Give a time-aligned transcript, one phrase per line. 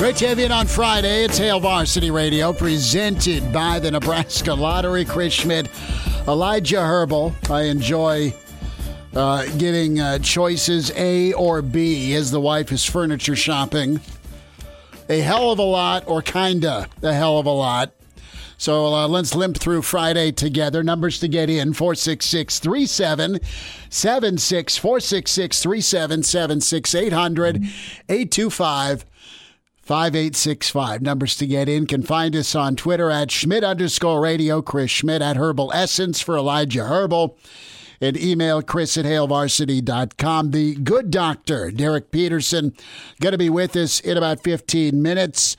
[0.00, 1.24] Have you on Friday.
[1.24, 5.04] It's Hail Varsity Radio, presented by the Nebraska Lottery.
[5.04, 5.68] Chris Schmitz,
[6.26, 7.34] Elijah Herbal.
[7.50, 8.32] I enjoy
[9.14, 14.00] uh, getting uh, choices A or B as the wife is furniture shopping.
[15.10, 17.92] A hell of a lot, or kinda a hell of a lot.
[18.56, 20.82] So uh, let's limp through Friday together.
[20.82, 27.56] Numbers to get in 466 3776 466 3776 800
[28.08, 29.04] 825
[29.90, 31.02] 5865.
[31.02, 35.24] Numbers to get in can find us on Twitter at Schmitz underscore radio, Chris Schmitz
[35.24, 37.36] at Herbal Essence for Elijah Herbal,
[38.00, 40.52] and email Chris at HailVarsity.com.
[40.52, 42.72] The good doctor, Derek Peterson,
[43.20, 45.56] going to be with us in about 15 minutes.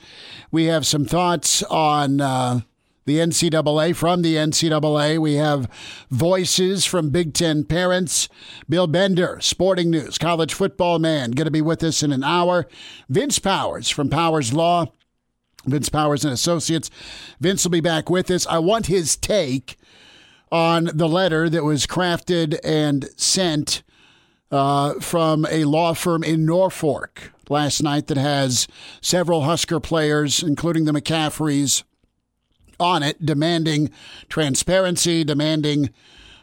[0.50, 2.22] We have some thoughts on.
[2.22, 2.60] Uh,
[3.04, 5.18] the NCAA from the NCAA.
[5.18, 5.68] We have
[6.10, 8.28] voices from Big Ten parents.
[8.68, 12.66] Bill Bender, Sporting News, college football man, going to be with us in an hour.
[13.08, 14.86] Vince Powers from Powers Law,
[15.66, 16.90] Vince Powers and Associates.
[17.40, 18.46] Vince will be back with us.
[18.46, 19.76] I want his take
[20.50, 23.82] on the letter that was crafted and sent
[24.50, 28.68] uh, from a law firm in Norfolk last night that has
[29.00, 31.84] several Husker players, including the McCaffreys
[32.82, 33.90] on it, demanding
[34.28, 35.90] transparency, demanding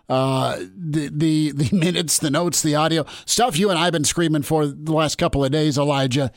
[0.10, 4.42] uh, the, the the minutes, the notes, the audio stuff you and I've been screaming
[4.42, 6.32] for the last couple of days, Elijah,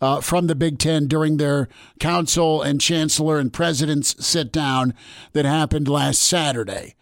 [0.00, 1.68] uh, from the Big Ten during their
[2.00, 4.94] council and chancellor and president's sit down
[5.32, 6.94] that happened last Saturday.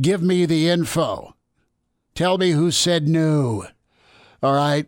[0.00, 1.36] Give me the info.
[2.14, 3.66] Tell me who said no.
[4.42, 4.86] All right,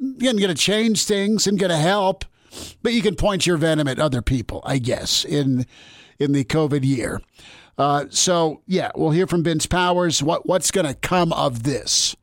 [0.00, 2.24] you're going to change things and going to help,
[2.82, 5.24] but you can point your venom at other people, I guess.
[5.24, 5.66] In
[6.18, 7.20] in the COVID year.
[7.76, 10.22] Uh, so yeah, we'll hear from Vince Powers.
[10.22, 12.14] What what's going to come of this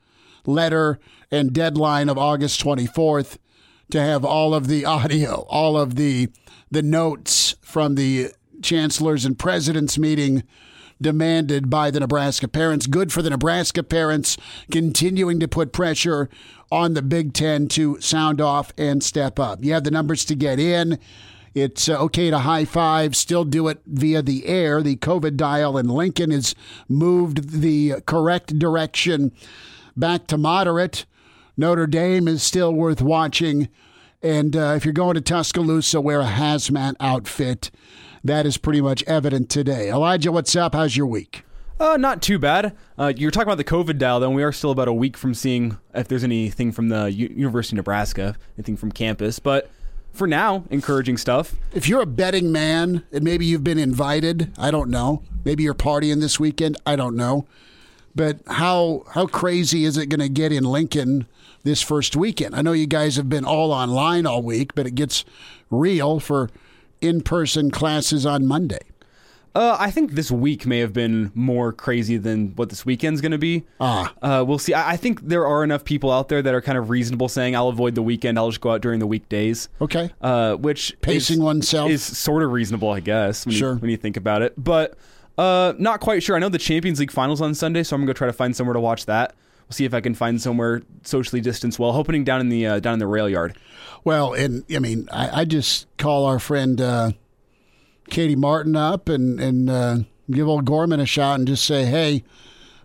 [0.45, 3.37] letter and deadline of August 24th
[3.91, 6.29] to have all of the audio, all of the
[6.69, 8.29] the notes from the
[8.61, 10.43] chancellors and presidents meeting
[11.01, 12.87] demanded by the Nebraska parents.
[12.87, 14.37] Good for the Nebraska parents,
[14.71, 16.29] continuing to put pressure
[16.71, 19.63] on the Big Ten to sound off and step up.
[19.63, 20.99] You have the numbers to get in.
[21.53, 24.81] It's uh, okay to high five, still do it via the air.
[24.81, 26.55] The COVID dial in Lincoln has
[26.87, 29.33] moved the correct direction
[29.97, 31.05] back to moderate.
[31.57, 33.67] Notre Dame is still worth watching.
[34.23, 37.71] And uh, if you're going to Tuscaloosa, wear a hazmat outfit.
[38.23, 39.89] That is pretty much evident today.
[39.89, 40.75] Elijah, what's up?
[40.75, 41.43] How's your week?
[41.79, 42.77] Uh, not too bad.
[42.97, 44.29] Uh, you're talking about the COVID dial, though.
[44.29, 47.73] We are still about a week from seeing if there's anything from the U- University
[47.75, 49.39] of Nebraska, anything from campus.
[49.39, 49.71] But
[50.13, 51.55] for now, encouraging stuff.
[51.73, 55.23] If you're a betting man and maybe you've been invited, I don't know.
[55.43, 57.47] Maybe you're partying this weekend, I don't know.
[58.13, 61.27] But how how crazy is it going to get in Lincoln
[61.63, 62.55] this first weekend?
[62.55, 65.23] I know you guys have been all online all week, but it gets
[65.69, 66.49] real for
[66.99, 68.90] in-person classes on Monday.
[69.53, 73.33] Uh, I think this week may have been more crazy than what this weekend's going
[73.33, 73.63] to be.
[73.81, 74.73] Ah, Uh, we'll see.
[74.73, 77.55] I, I think there are enough people out there that are kind of reasonable, saying
[77.55, 78.37] I'll avoid the weekend.
[78.37, 79.67] I'll just go out during the weekdays.
[79.81, 80.11] okay.
[80.21, 81.89] Uh, which Pacing is, oneself.
[81.91, 83.45] is sort of reasonable, I guess.
[83.45, 83.73] When Sure.
[83.73, 84.97] You, when you think about it, but
[85.37, 86.35] uh, not quite sure.
[86.35, 88.55] I know the Champions League finals on Sunday, so I'm gonna go try to find
[88.55, 89.35] somewhere to watch that.
[89.67, 91.93] We'll see if I can find somewhere socially distanced well.
[91.93, 93.57] Hoping down in the uh, down in the rail yard.
[94.03, 97.11] Well, and I mean, I, I just call our friend uh,
[98.11, 99.97] Katie Martin up and and uh,
[100.29, 102.23] give old Gorman a shot and just say, hey,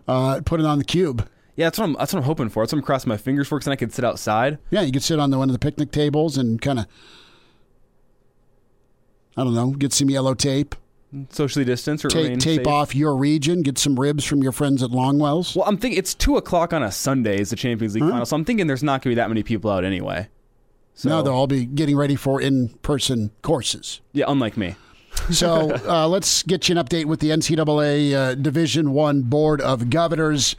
[0.07, 1.27] uh, put it on the cube.
[1.55, 1.93] Yeah, that's what I'm.
[1.93, 2.63] That's what I'm hoping for.
[2.63, 4.59] That's what I'm crossing my fingers for, because then I could sit outside.
[4.69, 6.85] Yeah, you could sit on the one of the picnic tables and kind of,
[9.35, 10.75] I don't know, get some yellow tape,
[11.31, 12.67] socially distanced or tape, tape safe.
[12.67, 15.55] off your region, get some ribs from your friends at Longwell's.
[15.55, 18.35] Well, I'm thinking it's two o'clock on a Sunday is the Champions League final, so
[18.35, 20.27] I'm thinking there's not going to be that many people out anyway.
[20.93, 24.01] So no, they'll all be getting ready for in-person courses.
[24.13, 24.75] yeah, unlike me.
[25.31, 29.89] So uh, let's get you an update with the NCAA uh, Division One Board of
[29.89, 30.55] Governors.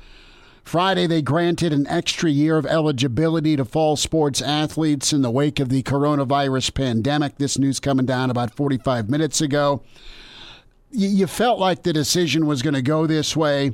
[0.63, 5.61] Friday, they granted an extra year of eligibility to fall sports athletes in the wake
[5.61, 7.39] of the coronavirus pandemic.
[7.39, 9.83] This news coming down about 45 minutes ago.
[10.91, 13.73] You, you felt like the decision was going to go this way,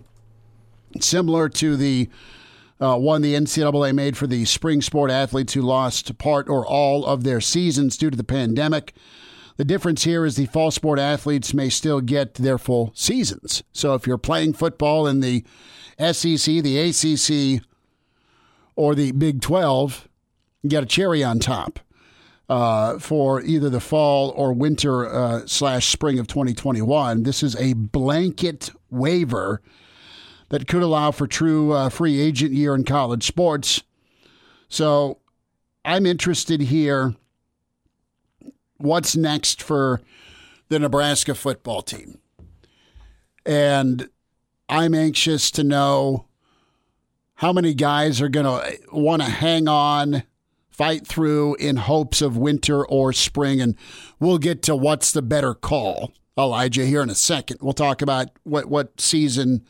[1.00, 2.08] similar to the
[2.80, 7.04] uh, one the NCAA made for the spring sport athletes who lost part or all
[7.04, 8.94] of their seasons due to the pandemic.
[9.56, 13.62] The difference here is the fall sport athletes may still get their full seasons.
[13.72, 15.44] So if you're playing football in the
[15.98, 17.62] SEC, the ACC,
[18.74, 20.08] or the Big 12,
[20.62, 21.78] you got a cherry on top
[22.48, 27.22] uh, for either the fall or winter uh, slash spring of 2021.
[27.22, 29.62] This is a blanket waiver
[30.48, 33.82] that could allow for true uh, free agent year in college sports.
[34.68, 35.18] So
[35.84, 37.14] I'm interested here
[38.78, 40.00] what's next for
[40.68, 42.18] the Nebraska football team.
[43.46, 44.08] And
[44.68, 46.26] I'm anxious to know
[47.36, 50.22] how many guys are going to want to hang on,
[50.68, 53.60] fight through in hopes of winter or spring.
[53.60, 53.76] And
[54.18, 57.58] we'll get to what's the better call, Elijah, here in a second.
[57.60, 59.64] We'll talk about what, what season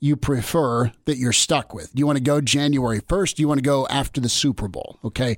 [0.00, 1.92] you prefer that you're stuck with.
[1.92, 3.34] Do you want to go January 1st?
[3.34, 4.98] Do you want to go after the Super Bowl?
[5.04, 5.36] Okay.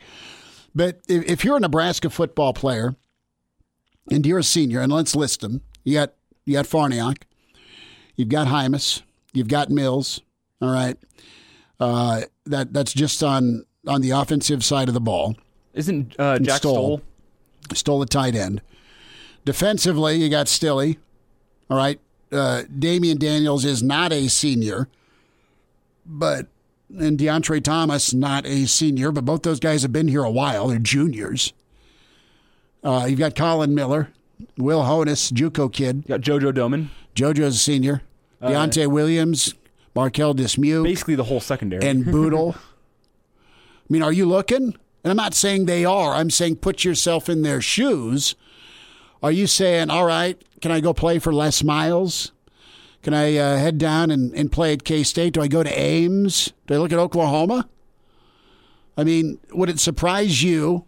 [0.75, 2.95] But if you're a Nebraska football player
[4.11, 6.13] and you're a senior, and let's list them, you got
[6.45, 7.23] you got Farniok,
[8.17, 9.03] you've got Jaimes,
[9.33, 10.21] you've got Mills.
[10.63, 10.97] All right,
[11.81, 15.37] uh, that that's just on on the offensive side of the ball.
[15.75, 17.03] Isn't uh, Jack Stoll
[17.73, 18.63] Stoll the tight end?
[19.45, 20.97] Defensively, you got Stille.
[21.69, 21.99] All right,
[22.33, 24.89] uh, Damion Daniels is not a senior,
[26.05, 26.47] but
[26.99, 30.69] and Deontre Thomas, not a senior, but both those guys have been here a while.
[30.69, 31.53] They're juniors.
[32.83, 34.09] Uh, you've got Collin Miller,
[34.57, 36.05] Will Honas, JUCO kid.
[36.09, 36.89] You got JoJo Domann.
[37.15, 38.03] JoJo's a senior.
[38.41, 39.55] Uh, Deontai Williams,
[39.95, 40.85] Marquel Dismuke.
[40.85, 41.87] Basically the whole secondary.
[41.87, 42.55] And Boodle.
[42.57, 44.75] I mean, are you looking?
[45.03, 46.15] And I'm not saying they are.
[46.15, 48.35] I'm saying put yourself in their shoes.
[49.23, 52.33] Are you saying, all right, can I go play for Les Miles?
[53.03, 55.35] Can I uh, head down and, and play at K State?
[55.35, 56.53] Do I go to Ames?
[56.67, 57.69] Do I look at Oklahoma?
[58.97, 60.85] I mean, would it surprise you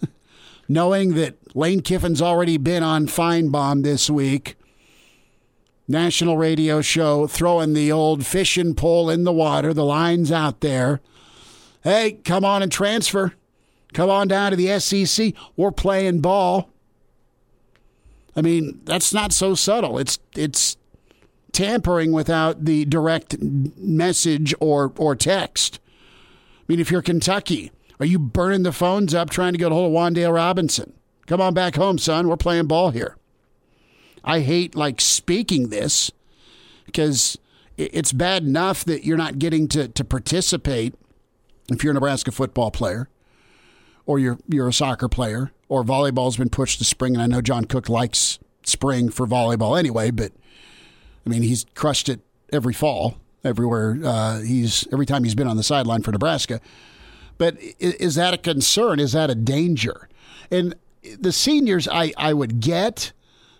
[0.68, 4.56] knowing that Lane Kiffin's already been on Finebaum this week?
[5.88, 11.00] National radio show throwing the old fishing pole in the water, the line's out there.
[11.82, 13.34] Hey, come on and transfer.
[13.92, 15.32] Come on down to the SEC.
[15.56, 16.68] We're playing ball.
[18.36, 19.98] I mean, that's not so subtle.
[19.98, 20.76] It's it's
[21.56, 25.80] tampering without the direct message or or text.
[26.58, 29.74] I mean, if you're Kentucky, are you burning the phones up trying to get a
[29.74, 30.92] hold of Wan'Dale Robinson?
[31.26, 32.28] Come on back home, son.
[32.28, 33.16] We're playing ball here.
[34.22, 36.10] I hate like speaking this
[36.84, 37.38] because
[37.78, 40.94] it's bad enough that you're not getting to, to participate
[41.70, 43.08] if you're a Nebraska football player
[44.04, 47.40] or you're you're a soccer player or volleyball's been pushed to spring and I know
[47.40, 50.32] John Cook likes spring for volleyball anyway, but
[51.26, 52.20] I mean, he's crushed it
[52.52, 53.98] every fall, everywhere.
[54.02, 56.60] Uh, he's every time he's been on the sideline for Nebraska.
[57.38, 58.98] But is, that a concern?
[59.00, 60.08] Is that a danger?
[60.50, 60.74] And
[61.18, 63.12] the seniors, I I would get,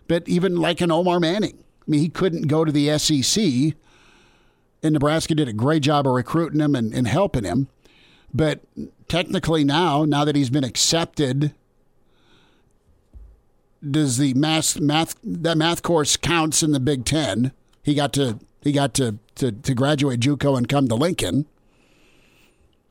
[0.08, 3.74] but even like an Omar Manning, I mean, he couldn't go to the SEC.
[4.82, 7.68] And Nebraska did a great job of recruiting him and, and helping him.
[8.32, 8.60] But
[9.08, 11.54] technically now, now that he's been accepted
[13.88, 17.52] does the math math that math course counts in the Big Ten?
[17.82, 21.46] He got to he got to to, to graduate JUCO and come to Lincoln.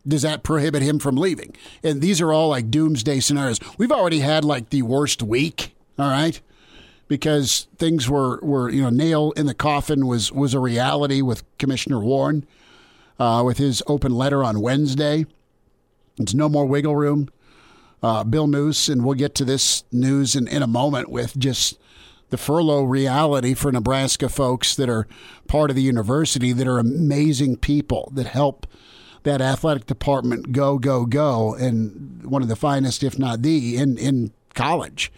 [0.08, 1.56] Does that prohibit him from leaving?
[1.84, 3.60] And these are all like doomsday scenarios.
[3.77, 5.75] We've already had like the worst week.
[5.98, 6.39] All right.
[7.08, 11.44] Because things were, were you know nail in the coffin was was a reality with
[11.58, 12.46] Commissioner Warren,
[13.20, 15.25] uh, with his open letter on Wednesday.
[16.18, 17.30] It's no more wiggle room
[18.04, 21.80] uh, Bill Moos, and we'll get to this news in, in a moment with just
[22.30, 25.08] the furlough reality for Nebraska folks that are
[25.48, 28.68] part of the university that are amazing people that help
[29.24, 33.98] that athletic department go, go, go, and one of the finest, if not the, in,
[33.98, 35.12] in college.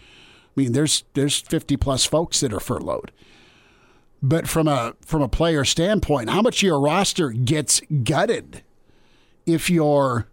[0.56, 3.12] I mean, there's there's 50 plus folks that are furloughed.
[4.22, 8.64] But from a from a player standpoint, how much of your roster gets gutted
[9.46, 10.28] if you're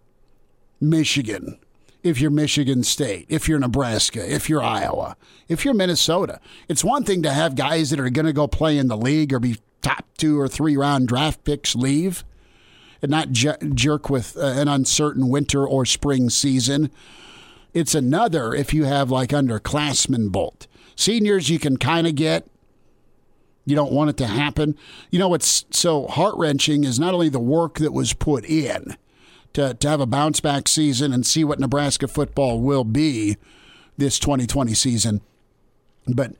[0.81, 1.59] Michigan
[2.05, 6.39] if you're Michigan State, if you're Nebraska, if you're Iowa, if you're Minnesota.
[6.69, 9.33] It's one thing to have guys that are going to go play in the league
[9.33, 12.23] or be top two or three round draft picks leave
[13.01, 16.91] and not jerk with uh, an uncertain winter or spring season.
[17.73, 20.67] It's another if you have like underclassmen bolt.
[20.95, 22.45] Seniors, you can kind of get.
[23.65, 24.77] You don't want it to happen.
[25.09, 28.95] You know what's so heart wrenching is not only the work that was put in
[29.55, 33.37] to, to have a bounce back season and see what Nebraska football will be
[33.97, 35.21] this 2020 season,
[36.07, 36.33] but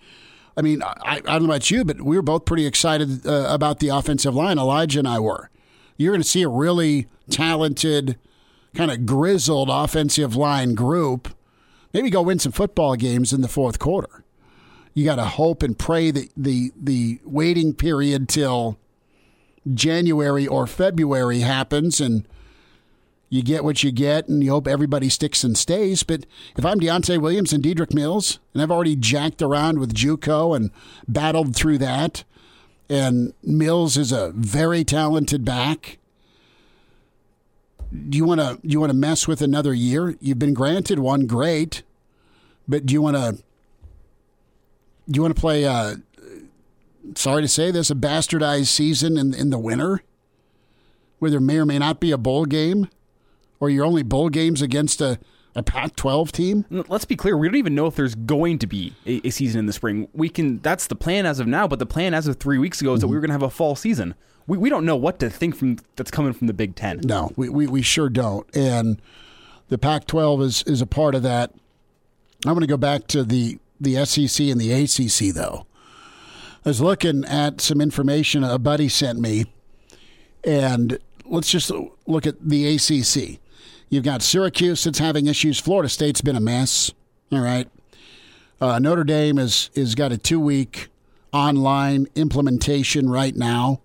[0.58, 3.48] I mean, I, I don't know about you, but we were both pretty excited uh,
[3.50, 4.58] about the offensive line.
[4.58, 5.50] Elijah and I were.
[5.98, 8.18] You're going to see a really talented,
[8.74, 11.30] kind of grizzled offensive line group.
[11.94, 14.24] Maybe go win some football games in the fourth quarter.
[14.94, 18.78] You got to hope and pray that the the waiting period till
[19.74, 22.26] January or February happens and
[23.30, 26.04] you get what you get and you hope everybody sticks and stays.
[26.04, 26.26] But
[26.58, 30.72] if I'm Deontai Williams and Dedrick Mills, and I've already jacked around with Juco and
[31.08, 32.24] battled through that,
[32.90, 35.98] and Mills is a very talented back.
[37.92, 40.16] Do you want to you want to mess with another year?
[40.20, 41.84] You've been granted one, great,
[42.68, 43.38] but do you want to
[45.08, 45.66] you want to play?
[45.66, 45.96] Uh,
[47.16, 50.04] sorry to say this, a bastardized season in in the winter,
[51.20, 52.90] where there may or may not be a bowl game
[53.60, 55.20] or your only bowl games against a,
[55.56, 56.66] a Pac 12 team?
[56.70, 57.38] Let's be clear.
[57.38, 60.08] We don't even know if there's going to be a, a, season in the spring.
[60.14, 60.60] We can.
[60.60, 62.98] That's the plan as of now, but the plan as of three weeks ago is
[62.98, 63.02] mm-hmm.
[63.02, 64.16] that we were going to have a fall season.
[64.48, 67.02] We, we don't know what to think from that's coming from the Big Ten.
[67.04, 68.46] No, we, we, we sure don't.
[68.56, 69.02] And
[69.70, 71.52] the Pac 12 is, is a part of that.
[72.46, 75.66] I'm going to go back to the, the SEC and the ACC, though.
[76.64, 79.46] I was looking at some information a buddy sent me,
[80.44, 81.72] and let's just
[82.08, 83.40] look at the ACC.
[83.96, 85.58] You've got Syracuse that's having issues.
[85.58, 86.92] Florida State's been a mess.
[87.32, 87.70] All right.
[88.60, 90.90] Uh, Notre Dame is is got a two week
[91.32, 93.80] online implementation right now.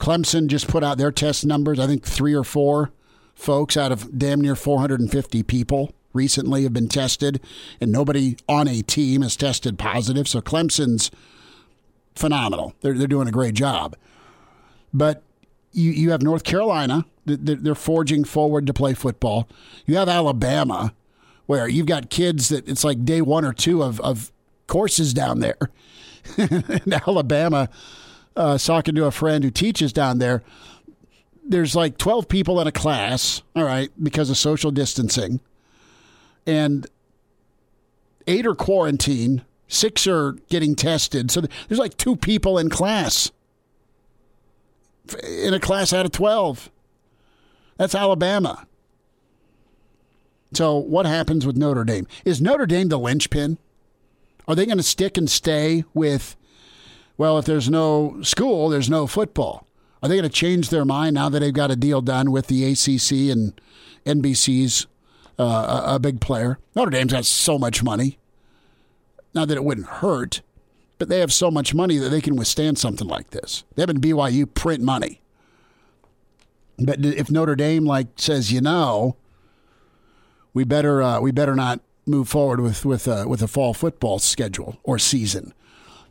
[0.00, 1.78] Clemson just put out their test numbers.
[1.78, 2.92] I think three or four
[3.34, 7.42] folks out of damn near 450 people recently have been tested,
[7.82, 10.26] and nobody on a team has tested positive.
[10.26, 11.10] So Clemson's
[12.14, 12.74] phenomenal.
[12.80, 13.96] They're, they're doing a great job.
[14.94, 15.22] But
[15.74, 19.48] you, you have North Carolina, they're forging forward to play football.
[19.86, 20.94] You have Alabama,
[21.46, 24.32] where you've got kids that it's like day one or two of, of
[24.66, 25.58] courses down there.
[26.38, 27.68] in Alabama,
[28.36, 30.42] uh, talking to a friend who teaches down there,
[31.46, 35.40] there's like 12 people in a class, all right, because of social distancing.
[36.46, 36.86] And
[38.26, 41.30] eight are quarantined, six are getting tested.
[41.30, 43.30] So there's like two people in class
[45.22, 46.70] in a class out of 12.
[47.76, 48.66] That's Alabama.
[50.52, 52.06] So, what happens with Notre Dame?
[52.24, 53.58] Is Notre Dame the linchpin?
[54.46, 56.36] Are they going to stick and stay with,
[57.16, 59.66] well, if there's no school, there's no football?
[60.02, 62.48] Are they going to change their mind now that they've got a deal done with
[62.48, 63.58] the ACC and
[64.04, 64.86] NBC's
[65.38, 66.58] uh, a, big player?
[66.76, 68.18] Notre Dame's got so much money.
[69.32, 70.42] Not that it wouldn't hurt,
[70.98, 73.64] but they have so much money that they can withstand something like this.
[73.74, 75.20] They have in BYU print money.
[76.78, 79.16] But if Notre Dame like says, you know,
[80.52, 84.18] we better uh, we better not move forward with with uh, with a fall football
[84.18, 85.52] schedule or season,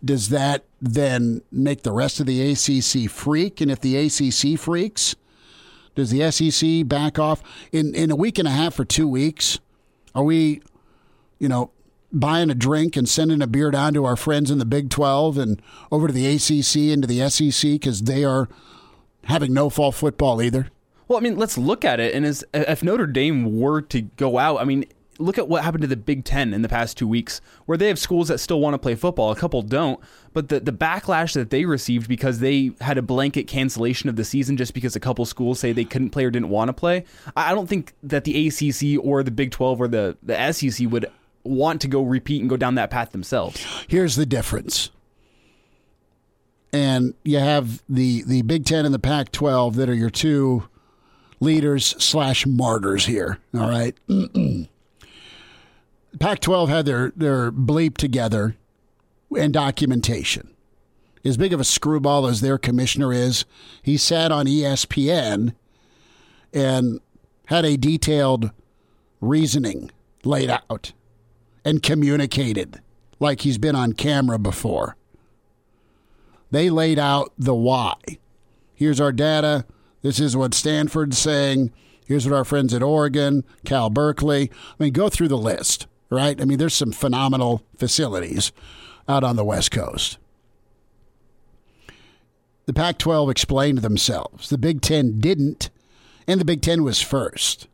[0.03, 3.61] does that then make the rest of the ACC freak?
[3.61, 5.15] And if the ACC freaks,
[5.95, 9.59] does the SEC back off in in a week and a half or two weeks?
[10.15, 10.61] Are we,
[11.39, 11.71] you know,
[12.13, 15.37] buying a drink and sending a beer down to our friends in the Big 12
[15.37, 18.47] and over to the ACC and to the SEC because they are
[19.25, 20.69] having no fall football either?
[21.07, 22.15] Well, I mean, let's look at it.
[22.15, 24.85] And as, if Notre Dame were to go out, I mean,
[25.19, 27.87] look at what happened to the Big Ten in the past two weeks, where they
[27.87, 29.31] have schools that still want to play football.
[29.31, 29.99] A couple don't.
[30.33, 34.23] But the, the backlash that they received because they had a blanket cancellation of the
[34.23, 37.05] season just because a couple schools say they couldn't play or didn't want to play,
[37.35, 41.09] I don't think that the ACC or the Big 12 or the, the SEC would
[41.43, 43.65] want to go repeat and go down that path themselves.
[43.87, 44.89] Here's the difference.
[46.71, 50.67] And you have the, the Big Ten and the Pac 12 that are your two
[51.39, 53.39] leaders slash martyrs here.
[53.53, 53.95] All right.
[56.19, 58.55] Pac 12 had their, their bleep together
[59.37, 60.49] and documentation.
[61.25, 63.45] As big of a screwball as their commissioner is,
[63.81, 65.53] he sat on ESPN
[66.53, 66.99] and
[67.45, 68.51] had a detailed
[69.21, 69.89] reasoning
[70.23, 70.91] laid out
[71.65, 72.81] and communicated
[73.19, 74.95] like he's been on camera before.
[76.51, 77.95] They laid out the why.
[78.75, 79.65] Here's our data.
[80.01, 81.71] This is what Stanford's saying.
[82.05, 84.51] Here's what our friends at Oregon, Cal Berkeley.
[84.51, 86.39] I mean, go through the list, right?
[86.39, 88.51] I mean, there's some phenomenal facilities
[89.07, 90.17] out on the West Coast.
[92.65, 94.49] The Pac 12 explained themselves.
[94.49, 95.69] The Big Ten didn't,
[96.27, 97.67] and the Big Ten was first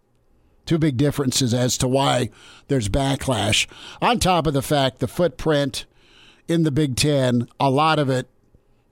[0.69, 2.29] Two big differences as to why
[2.67, 3.65] there's backlash.
[4.03, 5.87] On top of the fact the footprint
[6.47, 8.29] in the Big Ten, a lot of it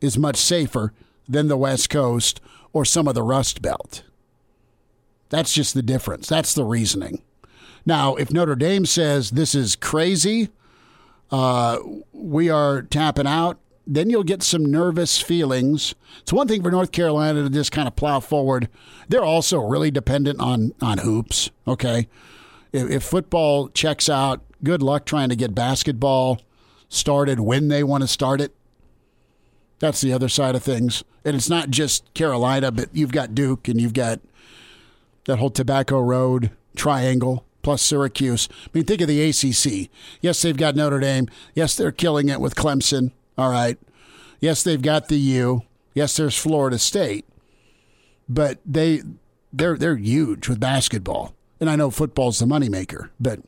[0.01, 0.91] is much safer
[1.29, 2.41] than the West Coast
[2.74, 4.01] or some of the Rust Belt.
[5.29, 6.27] That's just the difference.
[6.27, 7.22] That's the reasoning.
[7.86, 10.50] Now, if Notre Dame says this is crazy,
[11.29, 11.77] uh,
[12.12, 15.96] we are tapping out, then you'll get some nervous feelings.
[16.20, 18.67] It's one thing for North Carolina to just kind of plow forward.
[19.08, 21.50] They're also really dependent on on hoops.
[21.67, 22.08] Okay,
[22.72, 26.41] if, if football checks out, good luck trying to get basketball
[26.89, 28.53] started when they want to start it.
[29.79, 33.67] That's the other side of things, and it's not just Carolina, but you've got Duke
[33.67, 34.20] and you've got
[35.25, 38.48] that whole Tobacco Road triangle plus Syracuse.
[38.65, 39.89] I mean, think of the ACC.
[40.22, 41.27] Yes, they've got Notre Dame.
[41.53, 43.12] Yes, they're killing it with Clemson.
[43.38, 43.77] All right.
[44.39, 45.62] Yes, they've got the U.
[45.94, 47.25] Yes, there's Florida State.
[48.29, 49.01] But they
[49.53, 51.34] they're they're huge with basketball.
[51.60, 53.39] And I know football's the moneymaker, but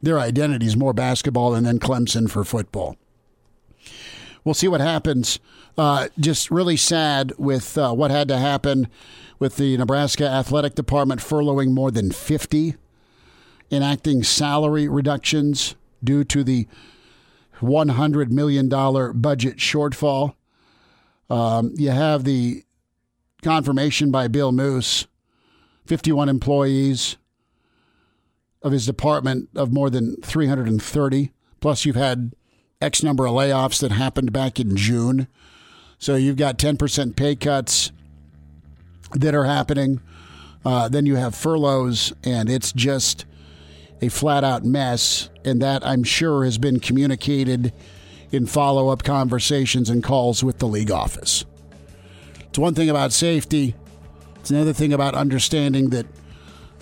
[0.00, 2.96] their identity is more basketball and then Clemson for football.
[4.44, 5.38] We'll see what happens.
[5.78, 8.88] Uh, just really sad with uh, what had to happen
[9.38, 12.74] with the Nebraska Athletic Department furloughing more than 50,
[13.70, 16.66] enacting salary reductions due to the
[17.62, 20.34] $100 million budget shortfall.
[21.30, 22.64] Um, you have the
[23.42, 25.06] confirmation by Bill Moos,
[25.86, 27.16] 51 employees
[28.62, 31.32] of his department of more than 330.
[31.60, 32.34] Plus, you've had
[32.80, 35.28] X number of layoffs that happened back in June.
[35.98, 37.92] So you've got 10% pay cuts
[39.12, 40.00] that are happening.
[40.64, 43.24] Uh, then you have furloughs, and it's just
[44.02, 47.72] a flat out mess, and that I'm sure has been communicated
[48.32, 51.44] in follow up conversations and calls with the league office.
[52.40, 53.74] It's one thing about safety,
[54.40, 56.06] it's another thing about understanding that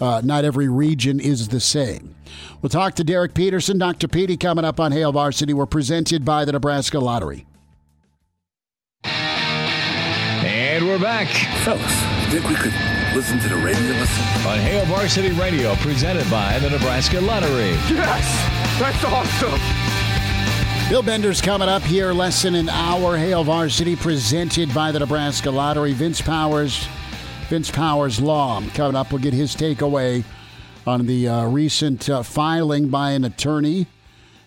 [0.01, 2.15] uh, not every region is the same.
[2.63, 4.09] We'll talk to Derek Peterson, Dr.
[4.09, 5.53] Petey, coming up on Hail Varsity.
[5.53, 7.47] We're presented by the Nebraska Lottery.
[9.05, 11.29] And we're back.
[11.65, 14.25] Fellas, think we could listen to the radio listen?
[14.47, 17.71] On Hail Varsity Radio, presented by the Nebraska Lottery.
[17.91, 18.79] Yes!
[18.79, 19.61] That's awesome!
[20.89, 23.17] Bill Bender's coming up here less than an hour.
[23.17, 25.93] Hail Varsity presented by the Nebraska Lottery.
[25.93, 26.87] Vince Powers,
[27.49, 29.13] Vince Powers Law coming up.
[29.13, 30.25] We'll get his takeaway
[30.87, 33.87] on the uh, recent uh, filing by an attorney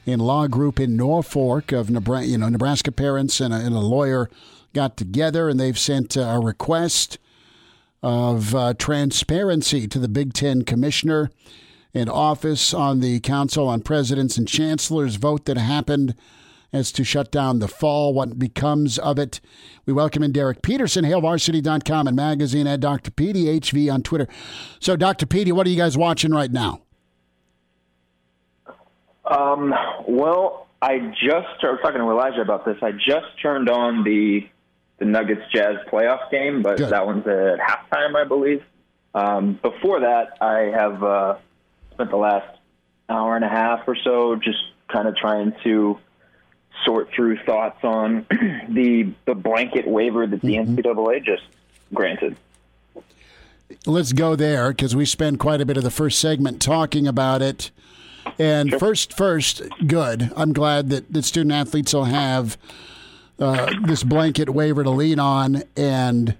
[0.06, 2.28] in law group in Norfolk of Nebraska.
[2.28, 4.30] You know, Nebraska parents and a, and a lawyer
[4.74, 7.18] got together and they've sent uh, a request
[8.04, 11.32] of uh, transparency to the Big Ten commissioner
[11.94, 16.14] and office on the Council on Presidents and Chancellors vote that happened
[16.74, 19.40] as to shut down the fall, what becomes of it.
[19.86, 23.12] We welcome in Derek Peterson, HailVarsity.com and magazine at Dr.
[23.12, 24.28] Petey, HV on Twitter.
[24.80, 25.28] So, Dr.
[25.28, 26.82] Petey, what are you guys watching right now?
[29.26, 29.74] Um,
[30.08, 32.76] well, I just I was talking to Elijah about this.
[32.82, 34.42] I just turned on the
[35.04, 36.90] the Nuggets Jazz playoff game, but Good.
[36.90, 38.64] that one's at halftime, I believe.
[39.14, 41.36] Um, before that, I have uh,
[41.92, 42.58] spent the last
[43.10, 46.00] hour and a half or so just kind of trying to
[46.86, 48.26] sort through thoughts on
[48.70, 51.44] the the blanket waiver that the NCAA just
[51.94, 52.36] granted.
[53.86, 57.42] let's go there because we spend quite a bit of the first segment talking about
[57.42, 57.72] it.
[58.40, 60.32] And first, first, good.
[60.36, 62.58] I'm glad that, that student athletes will have
[63.40, 66.36] uh, this blanket waiver to lean on, and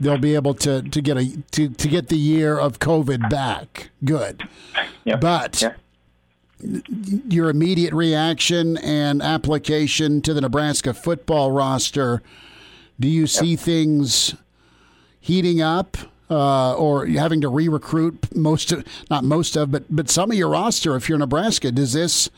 [0.00, 3.90] they'll be able to to get a to, to get the year of COVID back.
[4.04, 4.42] Good,
[5.04, 5.20] Yep.
[5.20, 5.76] but.
[7.28, 12.22] Your immediate reaction and application to the Nebraska football roster.
[12.98, 14.34] Do you see things
[15.20, 15.98] heating up
[16.30, 20.48] uh, or having to re-recruit most of not most of but but some of your
[20.48, 22.30] roster if you're Nebraska does this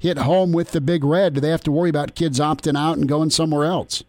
[0.00, 2.96] hit home with the big red do they have to worry about kids opting out
[2.96, 4.04] and going somewhere else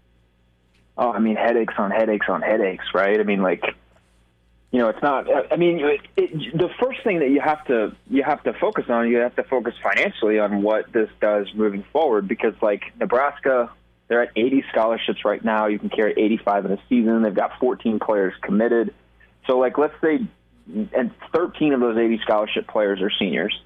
[0.97, 3.19] Oh, I mean, headaches on headaches on headaches, right?
[3.19, 3.63] I mean, like,
[4.71, 5.27] you know, it's not.
[5.51, 8.85] I mean, it, it, the first thing that you have to you have to focus
[8.89, 13.71] on, you have to focus financially on what this does moving forward, because like Nebraska,
[14.07, 15.67] they're at 80 scholarships right now.
[15.67, 17.21] You can carry 85 in a season.
[17.21, 18.93] They've got 14 players committed.
[19.45, 20.25] So, like, let's say,
[20.93, 23.57] and 13 of those 80 scholarship players are seniors.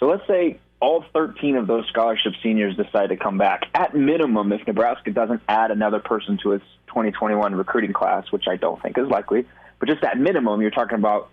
[0.00, 3.64] So let's say all 13 of those scholarship seniors decide to come back.
[3.74, 8.56] At minimum, if Nebraska doesn't add another person to its 2021 recruiting class, which I
[8.56, 9.46] don't think is likely,
[9.80, 11.30] but just at minimum, you're talking about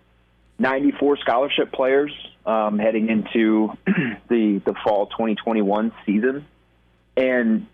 [0.58, 2.12] 94 scholarship players
[2.46, 3.72] um, heading into
[4.30, 6.46] the the fall 2021 season,
[7.18, 7.68] and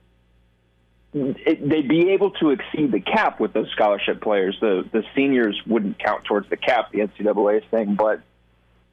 [1.13, 4.57] it, they'd be able to exceed the cap with those scholarship players.
[4.59, 8.21] The the seniors wouldn't count towards the cap, the NCAA is saying, but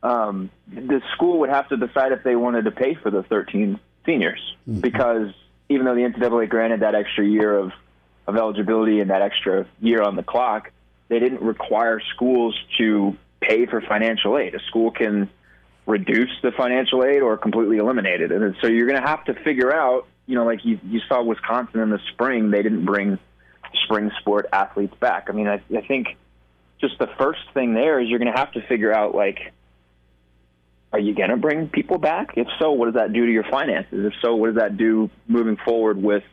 [0.03, 3.81] um, the school would have to decide if they wanted to pay for the 13
[4.07, 4.81] seniors mm-hmm.
[4.81, 5.33] because
[5.69, 7.73] even though the NCAA granted that extra year of,
[8.27, 10.71] of eligibility and that extra year on the clock,
[11.09, 14.55] they didn't require schools to pay for financial aid.
[14.55, 15.31] A school can
[15.87, 18.31] reduce the financial aid or completely eliminate it.
[18.31, 21.23] And so you're going to have to figure out, you know, like you, you saw
[21.23, 23.19] Wisconsin in the spring, they didn't bring
[23.85, 25.29] spring sport athletes back.
[25.29, 26.17] I mean, I, I think
[26.81, 29.53] just the first thing there is you're going to have to figure out, like,
[30.93, 32.31] are you going to bring people back?
[32.37, 34.07] If so, what does that do to your finances?
[34.07, 36.25] If so, what does that do moving forward with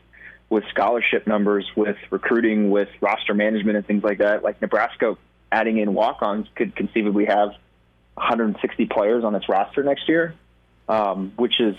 [0.48, 4.42] with scholarship numbers, with recruiting, with roster management, and things like that?
[4.42, 5.16] Like Nebraska
[5.52, 7.50] adding in walk-ons could conceivably have
[8.14, 10.34] 160 players on its roster next year,
[10.88, 11.76] um, which is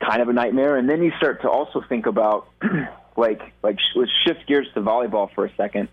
[0.00, 0.76] kind of a nightmare.
[0.76, 2.48] And then you start to also think about
[3.16, 5.88] like like let's shift gears to volleyball for a second.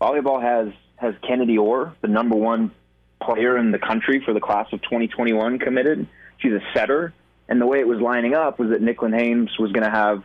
[0.00, 2.72] Volleyball has has Kennedy Orr, the number one
[3.20, 6.06] player in the country for the class of 2021 committed.
[6.38, 7.12] She's a setter,
[7.48, 10.22] and the way it was lining up was that Nicklin Hames was going to have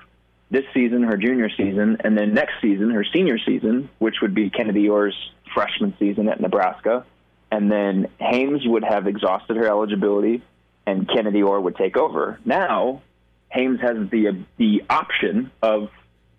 [0.52, 4.50] this season her junior season, and then next season her senior season, which would be
[4.50, 5.18] Kennedy Orr's
[5.54, 7.06] freshman season at Nebraska,
[7.52, 10.44] and then Hames would have exhausted her eligibility,
[10.86, 12.40] and Kennedy Orr would take over.
[12.46, 13.02] Now,
[13.50, 15.90] Hames has the the option of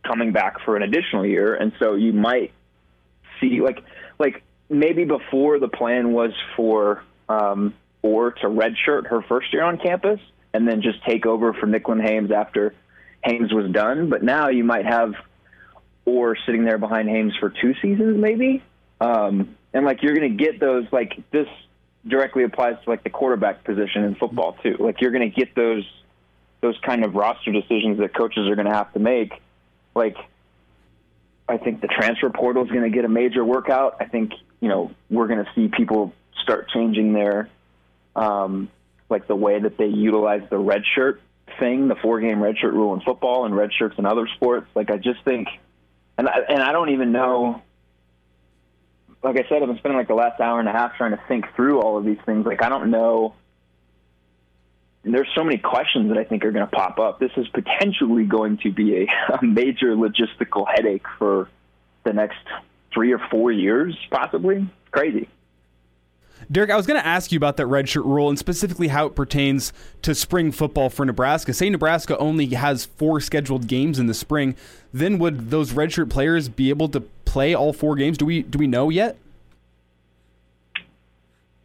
[0.05, 2.53] coming back for an additional year, and so you might
[3.41, 3.83] see like
[4.19, 9.79] like maybe before the plan was for um, Orr to redshirt her first year on
[9.79, 10.21] campus
[10.53, 12.75] and then just take over for Nicklin Hames after
[13.23, 14.09] Hames was done.
[14.09, 15.15] But now you might have
[16.05, 18.63] Orr sitting there behind Hames for two seasons, maybe.
[19.01, 21.49] Um, and like you're going to get those like this
[22.07, 24.77] directly applies to like the quarterback position in football too.
[24.79, 25.85] Like you're going to get those
[26.61, 29.33] those kind of roster decisions that coaches are going to have to make.
[29.95, 30.17] Like
[31.49, 33.97] I think the transfer portal is going to get a major workout.
[34.01, 36.13] I think you know we're going to see people
[36.43, 37.49] start changing their
[38.17, 38.69] um,
[39.09, 41.21] like the way that they utilize the red shirt
[41.59, 44.67] thing, the four game red shirt rule in football and red shirts in other sports.
[44.75, 45.49] Like I just think,
[46.19, 47.63] and I, and I don't even know.
[49.23, 51.21] Like I said, I've been spending like the last hour and a half trying to
[51.29, 52.45] think through all of these things.
[52.45, 53.35] Like I don't know
[55.05, 57.21] there's so many questions that I think are going to pop up.
[57.21, 61.49] This is potentially going to be a, a major logistical headache for
[62.05, 62.39] the next
[62.95, 64.67] three or four years, possibly.
[64.93, 65.29] Crazy.
[66.51, 69.15] Derek, I was going to ask you about that redshirt rule and specifically how it
[69.15, 71.53] pertains to spring football for Nebraska.
[71.53, 74.55] Say Nebraska only has four scheduled games in the spring,
[74.93, 78.19] then would those redshirt players be able to play all four games?
[78.19, 79.17] Do we do we know yet?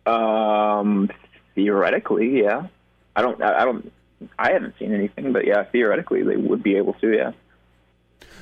[0.05, 1.09] Um,
[1.55, 2.67] theoretically, yeah.
[3.15, 3.41] I don't.
[3.41, 3.91] I don't.
[4.37, 7.13] I haven't seen anything, but yeah, theoretically they would be able to.
[7.13, 7.31] Yeah.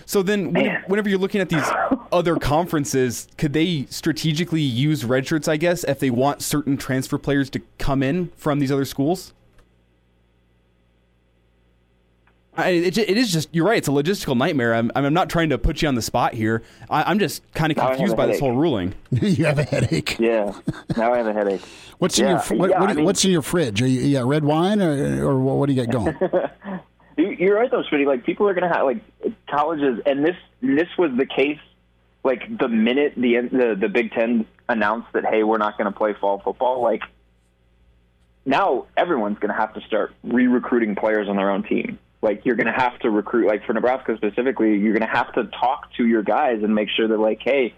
[0.08, 0.54] So then,
[0.88, 1.70] whenever you're looking at these
[2.14, 5.50] other conferences, could they strategically use redshirts?
[5.50, 9.34] I guess if they want certain transfer players to come in from these other schools.
[12.56, 13.80] I, it, it is just you're right.
[13.80, 14.74] It's a logistical nightmare.
[14.74, 16.64] I'm, I'm not trying to put you on the spot here.
[16.90, 18.96] I, am just kind of confused by this whole ruling.
[19.12, 20.18] you have a headache.
[20.20, 20.54] Yeah,
[20.96, 21.62] now I have a headache.
[21.98, 22.26] What's yeah.
[22.26, 23.82] in your what, yeah, what, mean, what's in your fridge?
[23.82, 26.80] Are you, you got red wine or or what do you got going?
[27.18, 28.06] you're right though, Smitty.
[28.06, 29.02] Like people are gonna have like
[29.50, 31.60] colleges, and this this was the case.
[32.24, 35.98] Like the minute the the, the Big Ten announced that hey, we're not going to
[35.98, 37.02] play fall football, like
[38.46, 42.56] now everyone's going to have to start re-recruiting players on their own team like you're
[42.56, 45.94] going to have to recruit like for Nebraska specifically you're going to have to talk
[45.98, 47.74] to your guys and make sure that like hey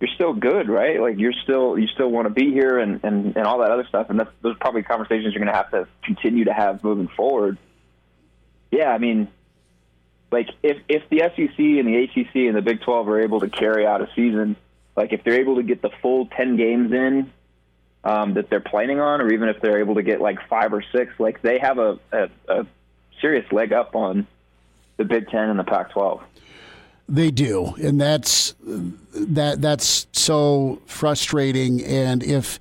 [0.00, 3.36] you're still good right like you're still you still want to be here and and,
[3.36, 5.70] and all that other stuff and that's those are probably conversations you're going to have
[5.70, 7.56] to continue to have moving forward
[8.70, 9.28] yeah I mean
[10.30, 13.48] like if if the SEC and the ACC and the Big 12 are able to
[13.48, 14.56] carry out a season
[14.96, 17.30] like if they're able to get the full 10 games in
[18.04, 20.82] um, that they're planning on, or even if they're able to get like five or
[20.92, 22.66] six, like they have a, a, a
[23.20, 24.26] serious leg up on
[24.96, 26.22] the Big Ten and the Pac-12.
[27.08, 28.54] They do, and that's
[29.14, 29.62] that.
[29.62, 31.82] That's so frustrating.
[31.82, 32.60] And if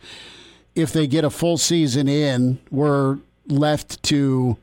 [0.73, 3.17] if they get a full season in, we're
[3.47, 4.55] left to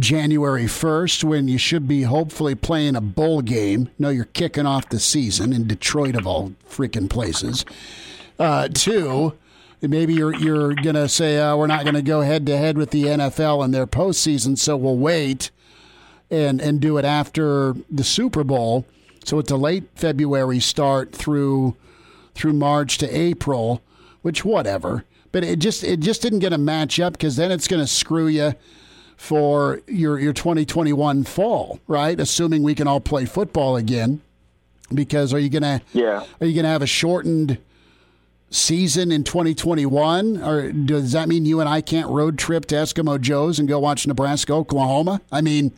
[0.00, 3.90] January 1st when you should be hopefully playing a bowl game.
[3.98, 7.64] No, you're kicking off the season in Detroit, of all freaking places.
[8.38, 9.34] Uh, two,
[9.82, 13.04] maybe you're you're gonna say uh, we're not gonna go head to head with the
[13.04, 15.50] NFL in their postseason, so we'll wait
[16.30, 18.86] and and do it after the Super Bowl.
[19.24, 21.76] So it's a late February start through
[22.34, 23.82] through March to April,
[24.22, 25.04] which whatever.
[25.32, 27.86] But it just it just didn't get a match up because then it's going to
[27.86, 28.54] screw you
[29.20, 32.18] for your your 2021 fall, right?
[32.18, 34.22] Assuming we can all play football again.
[34.92, 37.58] Because are you gonna yeah are you gonna have a shortened
[38.48, 40.42] season in 2021?
[40.42, 43.78] Or does that mean you and I can't road trip to Eskimo Joe's and go
[43.78, 45.20] watch Nebraska Oklahoma?
[45.30, 45.72] I mean,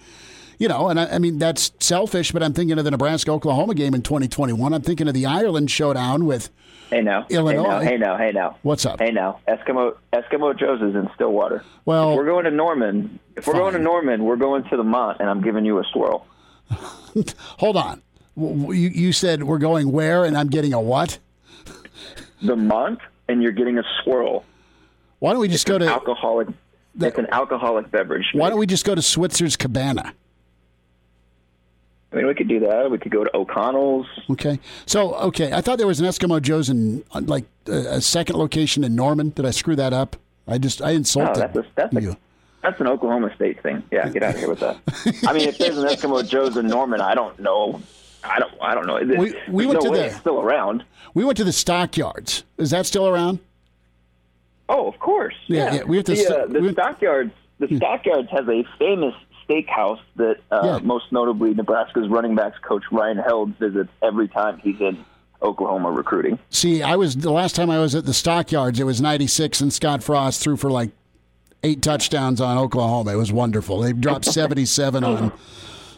[0.59, 3.75] you know, and I, I, mean that's selfish, but I'm thinking of the Nebraska Oklahoma
[3.75, 4.73] game in 2021.
[4.73, 6.49] I'm thinking of the Ireland showdown with
[6.93, 7.63] Hey now, Illinois.
[7.63, 8.59] Hey now, hey now, hey now.
[8.61, 9.01] What's up?
[9.01, 11.65] Hey now, Eskimo Eskimo Joe's is in Stillwater.
[11.87, 13.19] Well, if we're going to Norman.
[13.35, 15.85] If we're going to Norman, we're going to the Mont, and I'm giving you a
[15.91, 16.27] swirl.
[17.57, 18.03] Hold on.
[18.37, 21.19] You, you said we're going where, and I'm getting a what?
[22.43, 24.45] The Mont, and you're getting a swirl.
[25.19, 26.49] Why don't we just go to alcoholic?
[27.01, 28.27] it's an alcoholic beverage.
[28.35, 30.13] Why don't we just go to Switzer's Cabana?
[32.13, 32.91] I mean, we could do that.
[32.91, 34.07] We could go to O'Connell's.
[34.31, 34.61] Okay.
[34.87, 38.37] So, okay, I thought there was an Eskimo Joe's in uh, like a, a second
[38.37, 39.31] location in Norman.
[39.31, 40.17] Did I screw that up?
[40.47, 42.11] I just I insulted No, that's a, that's you.
[42.13, 42.17] a,
[42.63, 43.83] that's an Oklahoma State thing.
[43.91, 44.77] Yeah, get out of here with that.
[45.27, 47.81] I mean, if there's an Eskimo Joe's in Norman, I don't know.
[48.25, 48.53] I don't.
[48.61, 48.97] I don't know.
[49.19, 50.85] We- we went no to the- it's still around.
[51.15, 52.45] We went to the Stockyards.
[52.59, 53.39] Is that still around?
[54.69, 55.35] Oh, of course.
[55.49, 57.33] Yeah, yeah, we have to The, st- uh, the we- Stockyards.
[57.59, 59.15] The Stockyards has a famous
[59.49, 60.79] steakhouse that, uh, Yeah.
[60.83, 65.05] most notably, Nebraska's running backs coach Ryan Held visits every time he's in
[65.43, 66.39] Oklahoma recruiting.
[66.51, 68.79] See, I was the last time I was at the Stockyards.
[68.79, 70.91] It was '96, and Scott Frost threw for like
[71.65, 73.13] eight touchdowns on Oklahoma.
[73.13, 73.81] It was wonderful.
[73.81, 75.33] They dropped 77 on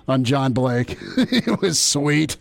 [0.06, 0.98] on John Blake.
[1.16, 2.36] it was sweet.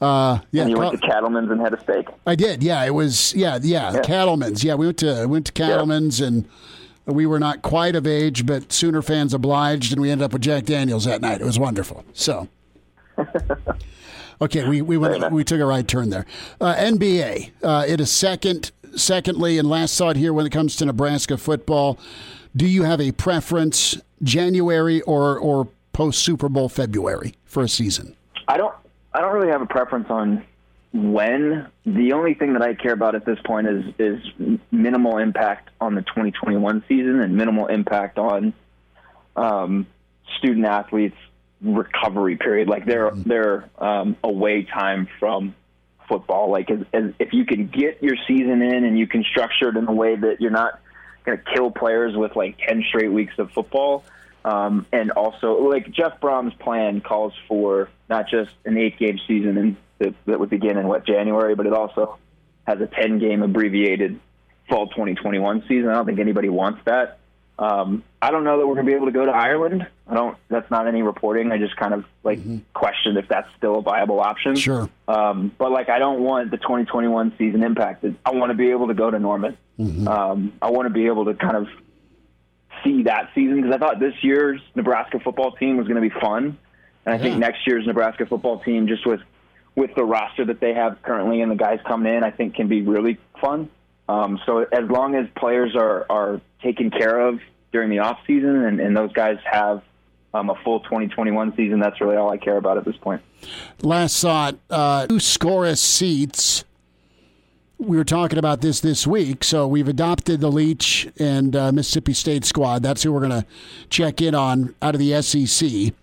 [0.00, 2.06] Uh, yeah, and you went to Cattleman's and had a steak.
[2.26, 2.62] I did.
[2.62, 3.34] Yeah, it was.
[3.34, 3.92] Yeah, yeah.
[3.92, 4.00] Yeah.
[4.02, 4.62] Cattleman's.
[4.64, 6.44] Yeah, we went to went to Cattleman's, and
[7.08, 10.42] we were not quite of age, but Sooner fans obliged, and we ended up with
[10.42, 11.40] Jack Daniels that night.
[11.40, 12.04] It was wonderful.
[12.12, 12.48] So.
[14.40, 16.24] Okay, we we went, we took a right turn there.
[16.60, 18.70] Uh, NBA, uh, it is second.
[18.94, 21.98] Secondly, and last thought here when it comes to Nebraska football,
[22.56, 28.16] do you have a preference, January or or post Super Bowl February for a season?
[28.46, 28.74] I don't.
[29.12, 30.44] I don't really have a preference on
[30.92, 31.68] when.
[31.84, 34.20] The only thing that I care about at this point is is
[34.70, 38.52] minimal impact on the 2021 season and minimal impact on
[39.36, 39.86] um,
[40.38, 41.16] student athletes
[41.60, 45.54] recovery period, like their their um, away time from
[46.08, 46.50] football.
[46.50, 49.76] Like as, as, if you can get your season in and you can structure it
[49.76, 50.80] in a way that you're not
[51.24, 54.04] going to kill players with like 10 straight weeks of football.
[54.44, 59.58] Um, and also, like Jeff Brohm's plan calls for not just an eight game season
[59.58, 62.18] and that, that would begin in what January, but it also
[62.66, 64.20] has a 10 game abbreviated
[64.68, 65.88] fall 2021 season.
[65.88, 67.18] I don't think anybody wants that.
[67.58, 69.84] Um, I don't know that we're going to be able to go to Ireland.
[70.06, 70.36] I don't.
[70.48, 71.50] That's not any reporting.
[71.50, 72.38] I just kind of like
[72.72, 74.54] questioned if that's still a viable option.
[74.54, 74.88] Sure.
[75.08, 78.16] Um, but like, I don't want the 2021 season impacted.
[78.24, 79.56] I want to be able to go to Norman.
[80.06, 81.68] Um, I want to be able to kind of
[82.84, 86.20] see that season because I thought this year's Nebraska football team was going to be
[86.20, 86.58] fun,
[87.06, 89.20] and I think next year's Nebraska football team, just with
[89.78, 92.66] with the roster that they have currently and the guys coming in, I think can
[92.66, 93.70] be really fun.
[94.08, 97.38] Um, so as long as players are are taken care of
[97.70, 99.82] during the off season and, and those guys have
[100.34, 103.22] um, a full 2021 season, that's really all I care about at this point.
[103.80, 106.64] Last thought, uh, two seats.
[107.78, 112.12] We were talking about this this week, so we've adopted the Leach and uh, Mississippi
[112.12, 112.82] State squad.
[112.82, 113.46] That's who we're going to
[113.88, 115.94] check in on out of the SEC.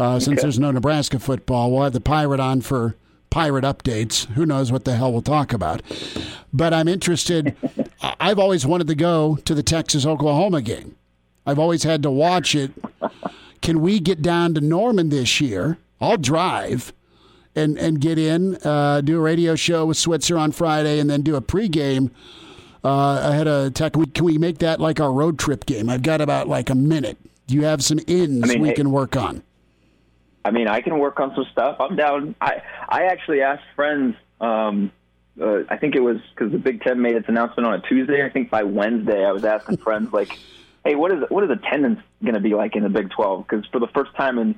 [0.00, 2.96] Uh, since there's no Nebraska football, we'll have the Pirate on for
[3.28, 4.26] Pirate updates.
[4.28, 5.82] Who knows what the hell we'll talk about?
[6.52, 7.54] But I'm interested.
[8.18, 10.96] I've always wanted to go to the Texas Oklahoma game.
[11.46, 12.72] I've always had to watch it.
[13.60, 15.76] Can we get down to Norman this year?
[16.00, 16.94] I'll drive
[17.54, 21.20] and and get in, uh, do a radio show with Switzer on Friday, and then
[21.22, 22.10] do a pregame
[22.84, 23.92] uh, ahead of Tech.
[23.92, 25.90] Can we, can we make that like our road trip game?
[25.90, 27.18] I've got about like a minute.
[27.46, 29.42] Do you have some ins I mean, we hey- can work on?
[30.44, 31.76] I mean, I can work on some stuff.
[31.80, 32.34] I'm down.
[32.40, 34.16] I I actually asked friends.
[34.40, 34.92] Um,
[35.40, 38.24] uh, I think it was because the Big Ten made its announcement on a Tuesday.
[38.24, 40.38] I think by Wednesday, I was asking friends like,
[40.84, 43.66] "Hey, what is what is attendance going to be like in the Big 12?" Because
[43.66, 44.54] for the first time in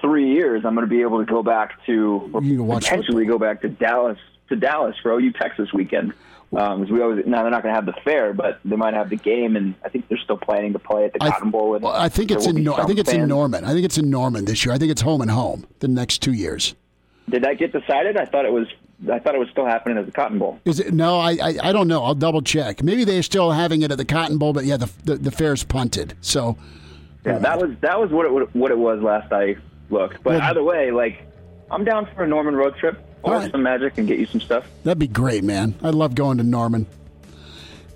[0.00, 2.84] three years, I'm going to be able to go back to or You can watch
[2.84, 6.12] potentially go back to Dallas to Dallas for OU Texas weekend.
[6.56, 9.08] Um, we always now they're not going to have the fair, but they might have
[9.08, 11.74] the game, and I think they're still planning to play at the Cotton Bowl.
[11.74, 12.68] And Well, I think it's in.
[12.68, 13.26] I think it's in.
[13.26, 13.64] Norman.
[13.64, 14.74] I think it's in Norman this year.
[14.74, 16.74] I think it's home and home the next two years.
[17.30, 18.16] Did that get decided?
[18.18, 18.66] I thought it was.
[19.10, 20.60] I thought it was still happening at the Cotton Bowl.
[20.66, 20.92] Is it?
[20.92, 22.04] No, I, I I don't know.
[22.04, 22.82] I'll double check.
[22.82, 25.64] Maybe they're still having it at the Cotton Bowl, but yeah, the the, the fair's
[25.64, 26.14] punted.
[26.20, 26.58] So
[27.24, 29.56] Yeah, that was that was what it what it was last I
[29.88, 30.22] looked.
[30.22, 31.26] But Well- either way, like
[31.70, 33.50] I'm down for a Norman road trip or All right.
[33.52, 34.66] some magic and get you some stuff.
[34.84, 35.74] that'd be great, man.
[35.82, 36.86] I love going to Norman.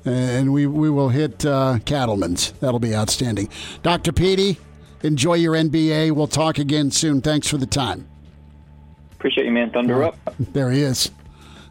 [0.05, 2.53] And we, we will hit uh, Cattleman's.
[2.61, 3.49] That'll be outstanding.
[3.83, 4.13] Dr.
[4.13, 4.59] Petey,
[5.03, 6.13] enjoy your NBA.
[6.13, 7.21] We'll talk again soon.
[7.21, 8.07] Thanks for the time.
[9.13, 9.71] Appreciate you, man.
[9.71, 10.17] Thunder up.
[10.39, 11.11] There he is,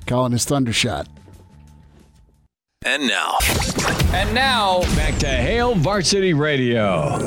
[0.05, 1.07] calling his thunder shot.
[2.85, 3.37] And now,
[4.13, 7.17] And now, back to Hail Varsity Radio.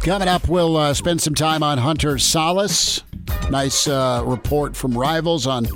[0.00, 3.02] Coming up, we'll uh, spend some time on Hunter Solace.
[3.50, 5.66] Nice uh, report from Rivals on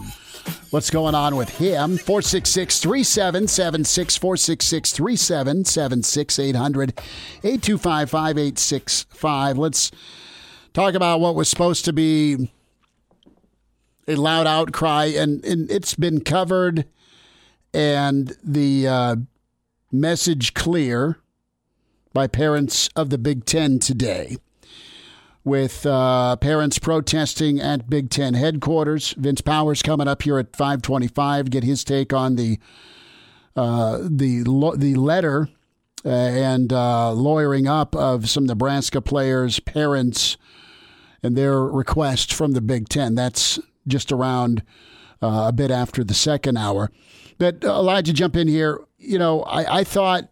[0.70, 1.98] what's going on with him.
[1.98, 6.90] 466 3776 466 3776 800
[7.44, 9.58] 825 5865.
[9.58, 9.92] Let's
[10.72, 12.50] talk about what was supposed to be
[14.08, 16.86] a loud outcry, and, and it's been covered,
[17.72, 19.16] and the uh,
[19.92, 21.18] message clear
[22.12, 24.38] by parents of the Big Ten today.
[25.42, 30.82] With uh, parents protesting at Big Ten headquarters, Vince Powers coming up here at five
[30.82, 31.48] twenty-five.
[31.48, 32.58] Get his take on the
[33.56, 35.48] uh, the lo- the letter
[36.04, 40.36] uh, and uh, lawyering up of some Nebraska players' parents
[41.22, 43.14] and their request from the Big Ten.
[43.14, 44.62] That's just around
[45.22, 46.90] uh, a bit after the second hour.
[47.38, 48.80] But uh, Elijah, jump in here.
[48.98, 50.30] You know, I, I thought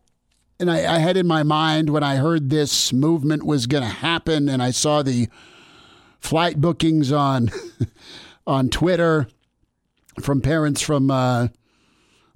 [0.60, 3.88] and I, I, had in my mind when I heard this movement was going to
[3.88, 5.28] happen, and I saw the
[6.20, 7.50] flight bookings on
[8.46, 9.28] on Twitter
[10.20, 11.48] from parents from uh,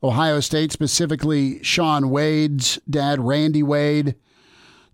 [0.03, 4.15] Ohio State, specifically Shaun Wade's dad, Randy Wade.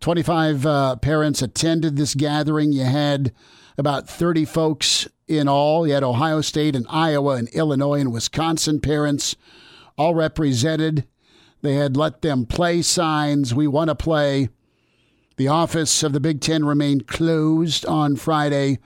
[0.01, 2.73] Twenty five uh, parents attended this gathering.
[2.73, 3.33] You had
[3.77, 5.87] about thirty folks in all.
[5.87, 9.37] You had Ohio State and Iowa and Illinois and Wisconsin parents
[9.99, 11.07] all represented.
[11.62, 13.55] They had let them play signs.
[13.55, 14.49] We want to play.
[15.37, 18.79] The office of the Big Ten remained closed on Friday.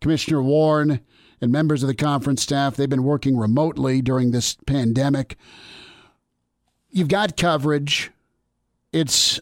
[0.00, 1.00] Commissioner Warren
[1.40, 5.36] and members of the conference staff, they've been working remotely during this pandemic.
[6.90, 8.10] You've got coverage.
[8.92, 9.40] It's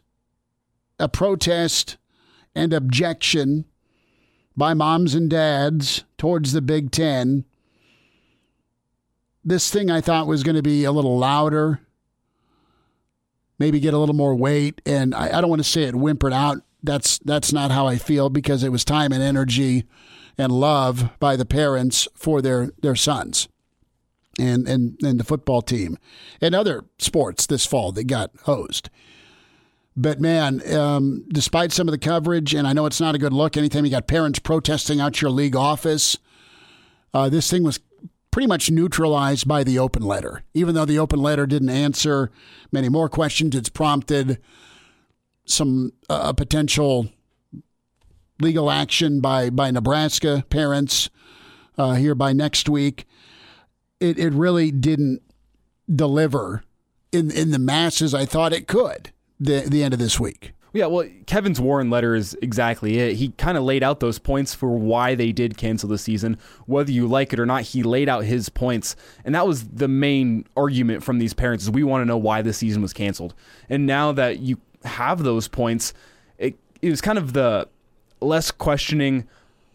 [0.99, 1.97] a protest
[2.55, 3.65] and objection
[4.57, 7.45] by moms and dads towards the Big Ten.
[9.45, 11.81] This thing I thought was going to be a little louder
[13.65, 14.83] maybe get a little more weight.
[14.85, 16.59] And I, I don't want to say it whimpered out.
[16.83, 19.85] That's that's not how I feel because it was time and energy
[20.37, 23.49] and love by the parents for their their sons
[24.39, 25.97] and and and the football team
[26.43, 28.91] and other sports this fall that got hosed.
[29.97, 33.33] But man, um, despite some of the coverage, and I know it's not a good
[33.33, 33.57] look.
[33.57, 36.19] Anytime you got parents protesting out your league office,
[37.15, 37.81] uh, this thing was
[38.35, 40.43] pretty much neutralized by the open letter.
[40.55, 42.33] Even though the open letter didn't answer
[42.73, 44.41] many more questions, it's prompted
[45.45, 47.07] some uh, potential
[48.41, 51.11] legal action by, by Nebraska parents
[51.79, 53.07] uh, here by next week.
[54.01, 55.23] It, it really didn't
[55.89, 56.65] deliver
[57.13, 60.55] in, in the masses I thought it could the, the end of this week.
[60.75, 63.15] Yeah, well, Kevin's Warren letter is exactly it.
[63.15, 66.37] He kind of laid out those points for why they did cancel the season.
[66.67, 68.97] Whether you like it or not, he laid out his points.
[69.25, 72.43] And that was the main argument from these parents is we want to know why
[72.43, 73.35] the season was canceled.
[73.69, 75.95] And now that you have those points,
[76.39, 77.69] it, it was kind of the
[78.21, 79.29] less questioning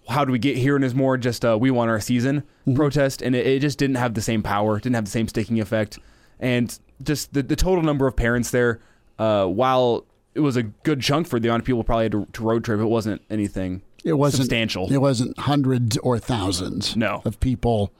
[0.10, 2.76] how do we get here and is more just uh, we want our season mm-hmm.
[2.76, 3.22] protest.
[3.22, 5.98] And it, it just didn't have the same power, didn't have the same sticking effect.
[6.42, 8.82] And just the, the total number of parents there,
[9.18, 10.06] uh, while
[10.40, 12.64] it was a good chunk for the amount of people probably had to, to road
[12.64, 12.80] trip.
[12.80, 14.90] It wasn't anything it wasn't, substantial.
[14.90, 17.22] It wasn't hundreds or thousands no.
[17.26, 17.92] of people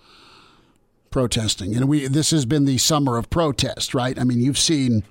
[1.12, 1.76] protesting.
[1.76, 4.18] And we this has been the summer of protest, right?
[4.18, 5.04] I mean, you've seen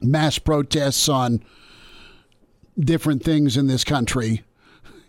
[0.00, 1.42] mass protests on
[2.78, 4.44] different things in this country.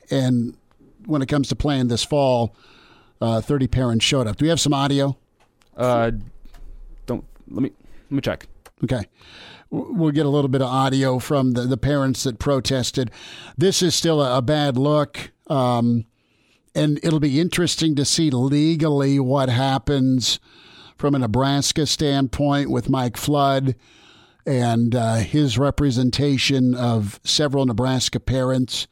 [0.09, 0.57] And
[1.05, 2.55] when it comes to playing this fall,
[3.21, 4.37] uh, 30 parents showed up.
[4.37, 5.15] Do we have some audio?
[5.77, 6.09] Uh,
[7.05, 7.71] don't let me
[8.09, 8.47] let me check.
[8.83, 9.05] Okay
[9.73, 13.09] we'll get a little bit of audio from the, the parents that protested.
[13.57, 15.31] This is still a, a bad look.
[15.47, 16.05] Um,
[16.75, 20.39] and it'll be interesting to see legally what happens
[20.95, 23.75] from a Nebraska standpoint with Mike Flood
[24.45, 28.87] and uh, his representation of several Nebraska parents.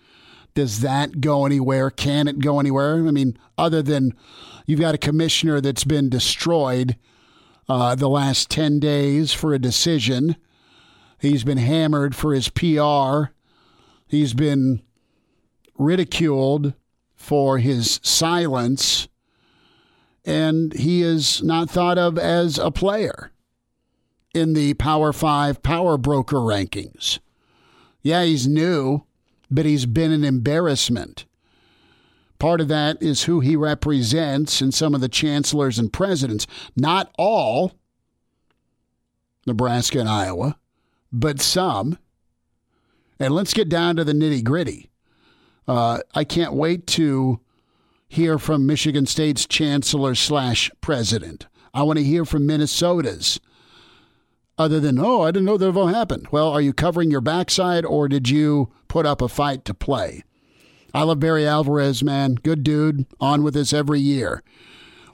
[0.55, 1.91] Does that go anywhere?
[1.91, 2.95] Can it go anywhere?
[2.95, 4.13] I mean, other than
[4.65, 6.97] you've got a commissioner that's been destroyed
[7.69, 10.35] uh, the last 10 days for a decision
[11.21, 13.31] He's been hammered for his PR.
[14.07, 14.81] He's been
[15.77, 16.73] ridiculed
[17.15, 19.07] for his silence.
[20.25, 23.31] And he is not thought of as a player
[24.33, 27.19] in the Power Five power broker rankings.
[28.01, 29.03] Yeah, he's new,
[29.51, 31.25] but he's been an embarrassment.
[32.39, 36.47] Part of that is who he represents and some of the chancellors and presidents.
[36.75, 37.73] Not all,
[39.45, 40.57] Nebraska and Iowa,
[41.11, 41.97] but some.
[43.19, 44.89] And let's get down to the nitty gritty.
[45.67, 47.39] Uh, I can't wait to
[48.07, 51.47] hear from Michigan State's chancellor slash president.
[51.73, 53.39] I want to hear from Minnesota's
[54.57, 56.27] other than, oh, I didn't know that will happen.
[56.31, 60.23] Well, are you covering your backside or did you put up a fight to play?
[60.93, 62.35] I love Barry Alvarez, man.
[62.35, 63.05] Good dude.
[63.19, 64.43] On with us every year.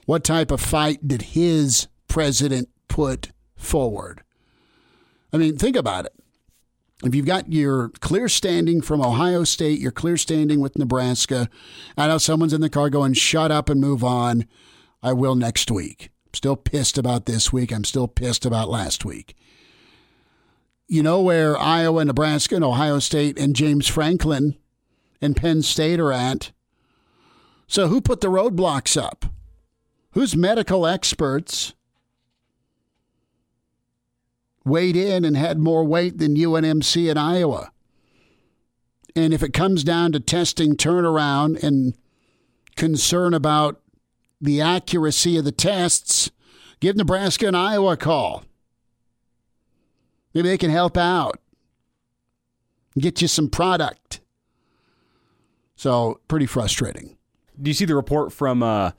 [0.06, 4.22] What type of fight did his president put forward?
[5.32, 6.12] I mean, think about it.
[7.04, 11.48] If you've got your clear standing from Ohio State, your clear standing with Nebraska,
[11.96, 14.46] I know someone's in the car going, shut up and move on.
[15.00, 16.10] I will next week.
[16.26, 17.72] I'm Still pissed about this week.
[17.72, 19.36] I'm still pissed about last week.
[20.88, 24.56] You know where Iowa, Nebraska, and Ohio State and James Franklin
[25.20, 26.50] and Penn State are at.
[27.68, 29.26] So who put the roadblocks up?
[30.12, 31.74] Who's medical experts
[34.64, 37.70] weighed in and had more weight than UNMC in Iowa?
[39.16, 41.94] And if it comes down to testing turnaround and
[42.76, 43.80] concern about
[44.40, 46.30] the accuracy of the tests,
[46.80, 48.44] give Nebraska and Iowa a call.
[50.34, 51.40] Maybe they can help out,
[52.98, 54.20] get you some product.
[55.74, 57.16] So, pretty frustrating.
[57.60, 58.92] Do you see the report from, uh,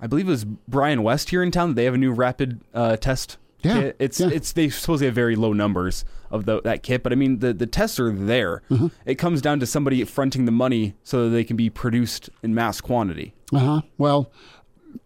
[0.00, 2.60] I believe it was Brian West here in town that they have a new rapid
[2.74, 3.96] uh, test yeah, kit?
[3.98, 4.28] It's, yeah.
[4.32, 7.52] it's, they supposedly have very low numbers of the, that kit, but I mean, the,
[7.52, 8.62] the tests are there.
[8.70, 8.88] Mm-hmm.
[9.04, 12.54] It comes down to somebody fronting the money so that they can be produced in
[12.54, 13.34] mass quantity.
[13.52, 13.80] Uh huh.
[13.98, 14.30] Well,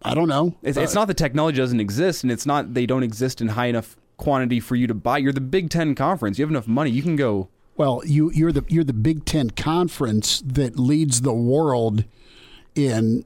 [0.01, 0.55] I don't know.
[0.63, 3.67] It's, it's not the technology doesn't exist, and it's not they don't exist in high
[3.67, 5.17] enough quantity for you to buy.
[5.17, 6.39] You're the Big Ten conference.
[6.39, 6.89] You have enough money.
[6.91, 7.49] You can go.
[7.77, 12.05] Well, you you're the you're the Big Ten conference that leads the world
[12.75, 13.25] in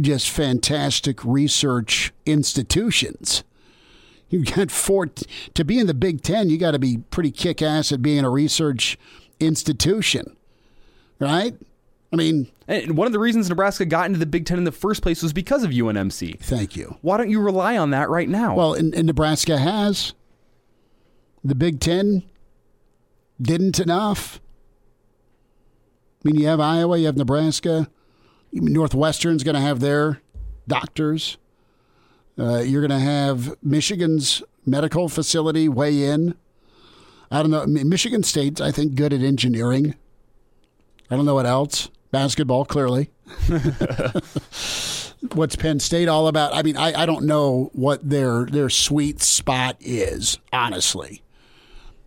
[0.00, 3.44] just fantastic research institutions.
[4.34, 6.50] You've got four to be in the Big Ten.
[6.50, 8.98] You got to be pretty kick ass at being a research
[9.38, 10.36] institution,
[11.20, 11.56] right?
[12.12, 14.72] I mean, And one of the reasons Nebraska got into the Big Ten in the
[14.72, 16.40] first place was because of UNMC.
[16.40, 16.96] thank you.
[17.00, 18.56] Why don't you rely on that right now?
[18.56, 20.14] Well, and, and Nebraska has.
[21.44, 22.24] The Big Ten
[23.40, 24.40] didn't enough.
[26.24, 27.88] I mean, you have Iowa, you have Nebraska.
[28.52, 30.22] Northwestern's going to have their
[30.66, 31.36] doctors.
[32.38, 36.34] Uh, you're going to have Michigan's medical facility weigh in.
[37.30, 37.66] I don't know.
[37.66, 39.94] Michigan State's, I think, good at engineering.
[41.10, 41.90] I don't know what else.
[42.10, 43.10] Basketball, clearly.
[45.32, 46.54] What's Penn State all about?
[46.54, 51.22] I mean, I, I don't know what their their sweet spot is, honestly.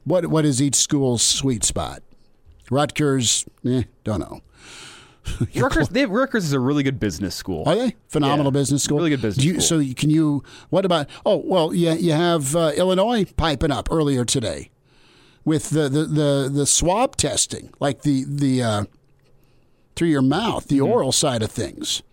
[0.03, 2.03] What what is each school's sweet spot?
[2.69, 4.41] Rutgers, eh, don't know.
[5.55, 7.63] Rutgers, they have, Rutgers is a really good business school.
[7.67, 8.59] Are they phenomenal Yeah.
[8.59, 8.97] business school?
[8.97, 9.81] Really good business Do you, school.
[9.83, 10.43] So can you?
[10.69, 11.07] What about?
[11.25, 14.71] Oh well, yeah, you have uh, Illinois piping up earlier today
[15.45, 18.83] with the the the, the swab testing, like the the uh,
[19.95, 20.91] through your mouth, the Mm-hmm.
[20.91, 22.03] oral side of things,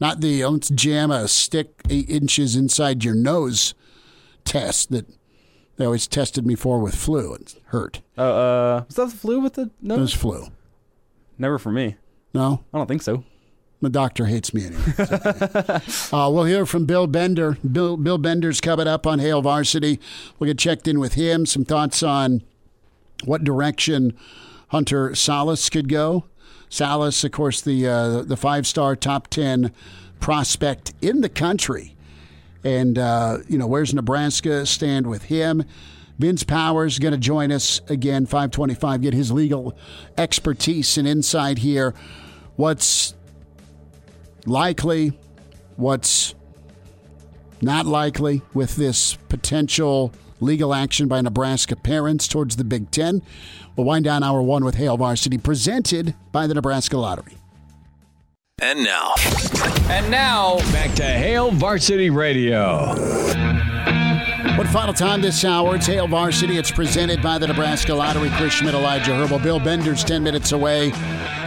[0.00, 3.74] not the oh, let's jam a stick eight inches inside your nose
[4.44, 5.06] test that
[5.76, 7.34] they always tested me for with flu.
[7.34, 8.00] It hurt.
[8.16, 9.98] Uh, uh, was that the flu with the It nose?
[10.00, 10.46] was flu.
[11.36, 11.96] Never for me.
[12.34, 13.24] No, I don't think so.
[13.80, 14.82] The doctor hates me anyway.
[14.98, 15.80] Okay.
[16.12, 17.58] uh, we'll hear from Bill Bender.
[17.70, 20.00] Bill, Bill Bender's coming up on Hail Varsity.
[20.38, 21.44] We'll get checked in with him.
[21.44, 22.42] Some thoughts on
[23.24, 24.16] what direction
[24.68, 26.24] Hunter Sallis could go.
[26.70, 29.70] Sallis, of course, the uh, the five star top ten
[30.18, 31.94] prospect in the country,
[32.64, 35.64] and uh, you know where's Nebraska stand with him.
[36.18, 39.76] Vince Powers going to join us again, 525, get his legal
[40.16, 41.92] expertise and insight here.
[42.56, 43.14] What's
[44.46, 45.18] likely,
[45.76, 46.34] what's
[47.60, 53.22] not likely with this potential legal action by Nebraska parents towards the Big Ten.
[53.76, 57.36] We'll wind down hour one with Hail Varsity, presented by the Nebraska Lottery.
[58.60, 59.14] And now,
[59.88, 62.94] And now, back to Hail Varsity Radio.
[64.56, 66.58] One final time this hour, it's Hail Varsity.
[66.58, 68.30] It's presented by the Nebraska Lottery.
[68.36, 70.92] Chris Schmitz, Elijah Herbal, Bill Bender's 10 minutes away.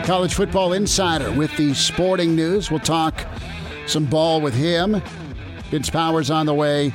[0.03, 2.70] College Football Insider with the sporting news.
[2.70, 3.26] We'll talk
[3.86, 5.01] some ball with him.
[5.70, 6.91] Vince Powers on the way.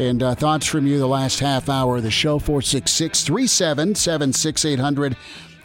[0.00, 5.16] And uh, thoughts from you the last half hour of the show 466 377 6800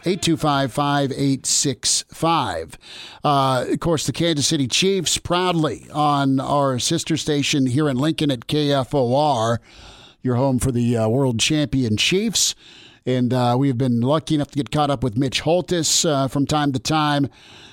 [0.04, 2.78] 825 5865.
[3.24, 8.30] Uh, Of course, the Kansas City Chiefs proudly on our sister station here in Lincoln
[8.30, 9.58] at KFOR,
[10.22, 12.54] your home for the uh, World Champion Chiefs.
[13.04, 16.46] And uh, we've been lucky enough to get caught up with Mitch Holthus uh, from
[16.46, 17.28] time to time.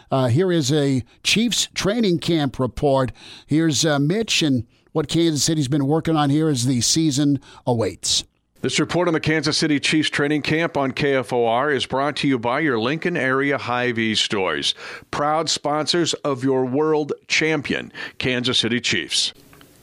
[0.09, 3.11] Uh, here is a Chiefs training camp report.
[3.45, 8.23] Here's uh, Mitch and what Kansas City's been working on here as the season awaits.
[8.61, 12.39] This report on the Kansas City Chiefs training camp on KFOR is brought to you
[12.39, 14.73] by your Lincoln area Hy-Vee stores,
[15.11, 19.33] proud sponsors of your world champion, Kansas City Chiefs.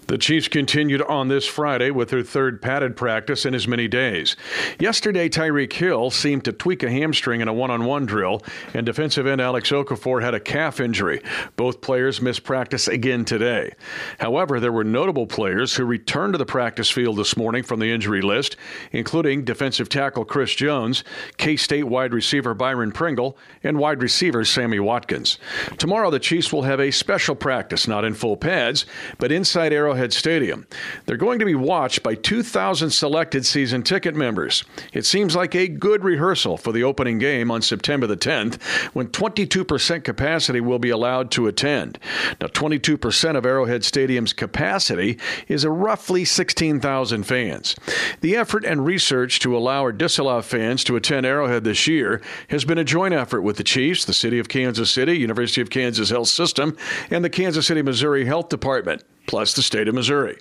[0.09, 4.36] The Chiefs continued on this Friday with their third padded practice in as many days.
[4.80, 8.42] Yesterday, Tyreek Hill seemed to tweak a hamstring in a one on one drill,
[8.74, 11.22] and defensive end Alex Okafor had a calf injury.
[11.55, 13.74] Both players missed practice again today.
[14.18, 17.92] However, there were notable players who returned to the practice field this morning from the
[17.92, 18.57] injury list,
[18.90, 21.05] including defensive tackle Chris Jones,
[21.36, 25.38] K State wide receiver Byron Pringle, and wide receiver Sammy Watkins.
[25.78, 28.84] Tomorrow, the Chiefs will have a special practice, not in full pads,
[29.18, 29.91] but inside Arrowhead.
[29.93, 30.66] Arrowhead Stadium.
[31.05, 34.64] They're going to be watched by 2,000 selected season ticket members.
[34.95, 38.62] It seems like a good rehearsal for the opening game on September the 10th,
[38.95, 41.99] when 22% capacity will be allowed to attend.
[42.40, 47.76] Now, 22% of Arrowhead Stadium's capacity is roughly 16,000 fans.
[48.22, 52.64] The effort and research to allow or disallow fans to attend Arrowhead this year has
[52.64, 56.09] been a joint effort with the Chiefs, the City of Kansas City, University of Kansas
[56.09, 56.78] Health System,
[57.11, 60.36] and the Kansas City, Missouri Health Department plus the state of Missouri.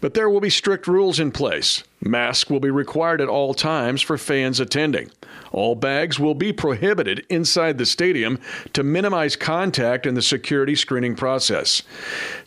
[0.00, 1.82] But there will be strict rules in place.
[2.00, 5.10] Masks will be required at all times for fans attending.
[5.50, 8.38] All bags will be prohibited inside the stadium
[8.74, 11.82] to minimize contact in the security screening process.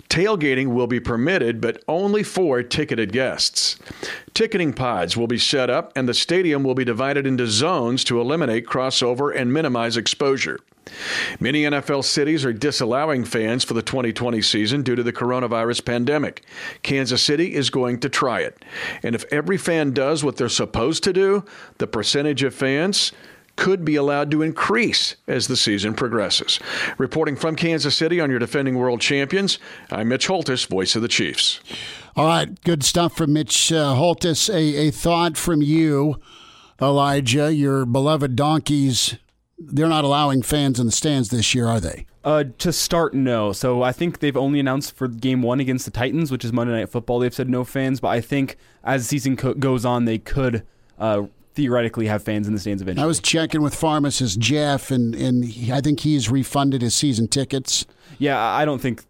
[0.10, 3.78] Tailgating will be permitted, but only for ticketed guests.
[4.34, 8.22] Ticketing pods will be set up, and the stadium will be divided into zones to
[8.22, 10.60] eliminate crossover and minimize exposure.
[11.40, 16.44] Many NFL cities are disallowing fans for the 2020 season due to the coronavirus pandemic.
[16.84, 18.64] Kansas City is going to try it.
[19.04, 21.44] And if every fan does what they're supposed to do,
[21.78, 23.12] the percentage of fans
[23.56, 26.60] could be allowed to increase as the season progresses.
[26.98, 29.60] Reporting from Kansas City on your defending world champions,
[29.92, 31.60] I'm Mitch Holthus, voice of the Chiefs.
[32.16, 34.50] All right, good stuff from Mitch uh, Holthus.
[34.50, 36.20] A, a thought from you,
[36.82, 39.18] Elijah, your beloved Donkeys
[39.68, 42.06] they're not allowing fans in the stands this year, are they?
[42.24, 43.52] Uh, to start, no.
[43.52, 46.74] So I think they've only announced for game one against the Titans, which is Monday
[46.74, 47.20] Night Football.
[47.20, 50.64] They've said no fans, but I think as the season co- goes on, they could
[51.00, 51.24] uh,
[51.56, 53.04] theoretically have fans in the stands eventually.
[53.04, 57.28] I was checking with pharmacist Jeff, and and he, I think he's refunded his season
[57.28, 57.86] tickets.
[58.20, 59.04] Yeah, I don't think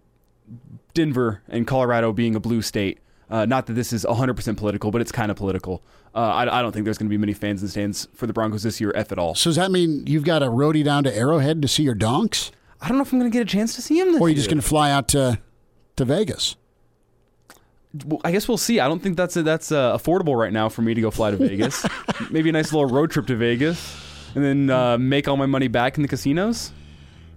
[0.93, 2.99] Denver and Colorado being a blue state.
[3.31, 5.81] Uh, not that this is 100% political, but it's kind of political.
[6.13, 8.27] Uh, I, I, don't think there's going to be many fans in the stands for
[8.27, 9.35] the Broncos this year, if at all.
[9.35, 12.51] So does that mean you've got a roadie down to Arrowhead to see your donks?
[12.81, 14.15] I don't know if I'm going to get a chance to see him.
[14.15, 15.39] or are you just going to fly out to
[15.95, 16.57] to Vegas?
[18.23, 18.79] I guess we'll see.
[18.79, 21.31] I don't think that's a, that's uh, affordable right now for me to go fly
[21.31, 21.85] to Vegas.
[22.31, 23.97] Maybe a nice little road trip to Vegas,
[24.33, 26.71] and then uh, make all my money back in the casinos.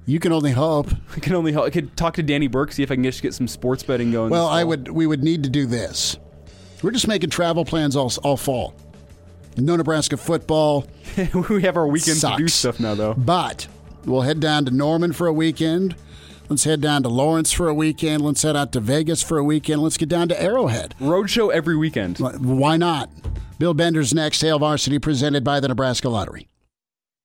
[0.07, 0.89] You can only hope.
[1.17, 1.65] I can only hope.
[1.65, 4.13] I could talk to Danny Burke, see if I can just get some sports betting
[4.13, 4.31] going.
[4.31, 4.89] Well, I would.
[4.89, 6.19] We would need to do this.
[6.83, 8.75] We're just making travel plans all, all fall.
[9.57, 10.87] No Nebraska football.
[11.49, 12.37] we have our weekend sucks.
[12.37, 13.15] to do stuff now, though.
[13.15, 13.67] But
[14.05, 15.97] we'll head down to Norman for a weekend.
[16.51, 18.23] Let's head down to Lawrence for a weekend.
[18.23, 19.83] Let's head out to Vegas for a weekend.
[19.83, 20.95] Let's get down to Arrowhead.
[21.01, 22.19] Roadshow every weekend.
[22.19, 23.09] Why not?
[23.59, 24.43] Bill Bender's next.
[24.43, 26.49] Hail Varsity presented by the Nebraska Lottery.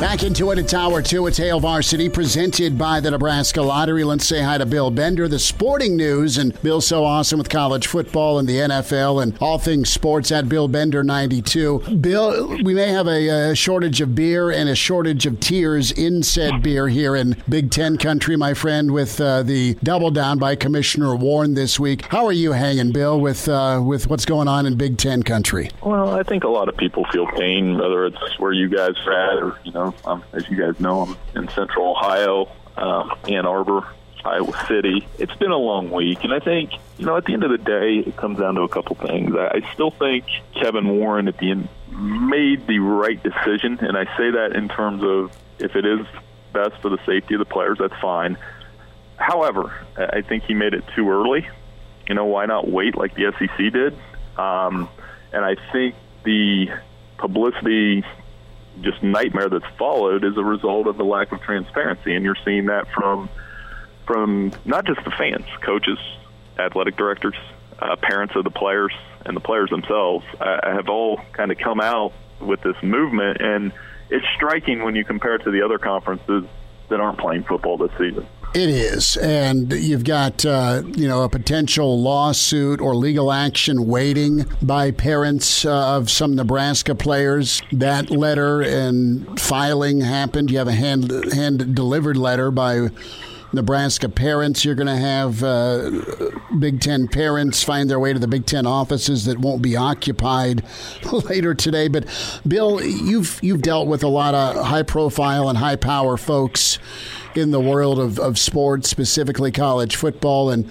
[0.00, 4.02] Back into it at Tower 2 at Hail Varsity, presented by the Nebraska Lottery.
[4.02, 6.38] Let's say hi to Bill Bender, the sporting news.
[6.38, 10.48] And Bill's so awesome with college football and the NFL and all things sports at
[10.48, 11.98] Bill Bender 92.
[12.00, 16.22] Bill, we may have a, a shortage of beer and a shortage of tears in
[16.22, 20.56] said beer here in Big Ten country, my friend, with uh, the double down by
[20.56, 22.06] Commissioner Warren this week.
[22.06, 25.70] How are you hanging, Bill, with, uh, with what's going on in Big Ten country?
[25.82, 29.12] Well, I think a lot of people feel pain, whether it's where you guys are
[29.12, 33.46] at or, you know, um, as you guys know, I'm in Central Ohio, uh, Ann
[33.46, 33.86] Arbor,
[34.24, 35.06] Iowa City.
[35.18, 37.58] It's been a long week, and I think you know at the end of the
[37.58, 39.34] day, it comes down to a couple things.
[39.34, 40.24] I, I still think
[40.54, 45.02] Kevin Warren at the end made the right decision, and I say that in terms
[45.02, 46.06] of if it is
[46.52, 48.36] best for the safety of the players, that's fine.
[49.16, 51.46] However, I think he made it too early.
[52.08, 53.94] You know, why not wait like the SEC did?
[54.38, 54.88] Um,
[55.32, 56.68] and I think the
[57.18, 58.04] publicity
[58.82, 62.66] just nightmare that's followed is a result of the lack of transparency, and you're seeing
[62.66, 63.28] that from
[64.06, 65.98] from not just the fans, coaches,
[66.58, 67.36] athletic directors,
[67.78, 68.92] uh, parents of the players,
[69.24, 73.72] and the players themselves uh, have all kind of come out with this movement, and
[74.08, 76.44] it's striking when you compare it to the other conferences
[76.88, 78.26] that aren't playing football this season.
[78.52, 84.44] It is, and you've got uh, you know a potential lawsuit or legal action waiting
[84.60, 87.62] by parents uh, of some Nebraska players.
[87.70, 90.50] That letter and filing happened.
[90.50, 92.88] You have a hand hand delivered letter by
[93.52, 94.64] Nebraska parents.
[94.64, 95.90] You're going to have uh,
[96.58, 100.64] Big Ten parents find their way to the Big Ten offices that won't be occupied
[101.12, 101.86] later today.
[101.86, 102.06] But
[102.46, 106.80] Bill, you've you've dealt with a lot of high profile and high power folks
[107.34, 110.70] in the world of, of sports, specifically college football, and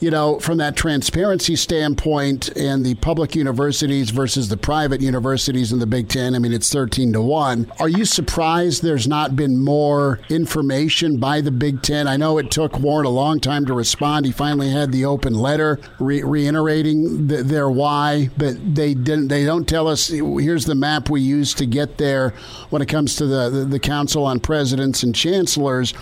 [0.00, 5.78] you know, from that transparency standpoint and the public universities versus the private universities in
[5.78, 7.72] the Big Ten, I mean, it's 13 to 1.
[7.80, 12.06] Are you surprised there's not been more information by the Big Ten?
[12.06, 14.26] I know it took Warren a long time to respond.
[14.26, 19.28] He finally had the open letter re- reiterating the, their why, but they didn't.
[19.28, 22.30] They don't tell us here's the map we use to get there
[22.70, 25.94] when it comes to the, the, the Council on Presidents and Chancellors.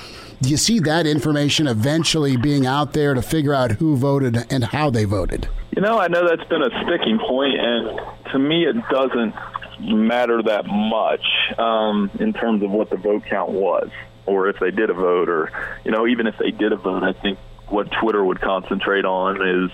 [0.43, 4.65] Do you see that information eventually being out there to figure out who voted and
[4.65, 5.49] how they voted?
[5.75, 8.01] You know, I know that's been a sticking point, and
[8.33, 9.35] to me, it doesn't
[9.81, 11.25] matter that much
[11.59, 13.89] um, in terms of what the vote count was,
[14.27, 15.51] or if they did a vote, or
[15.85, 17.03] you know, even if they did a vote.
[17.03, 19.71] I think what Twitter would concentrate on is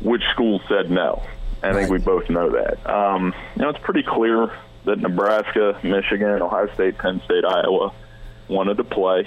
[0.00, 1.22] which school said no.
[1.62, 2.86] I think we both know that.
[2.88, 4.50] Um, you know, it's pretty clear
[4.84, 7.92] that Nebraska, Michigan, Ohio State, Penn State, Iowa
[8.48, 9.26] wanted to play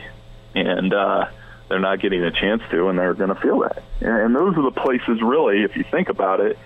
[0.56, 1.30] and uh,
[1.70, 3.84] they're not getting a chance to, and they're going to feel that.
[4.02, 6.58] And those are the places, really, if you think about it,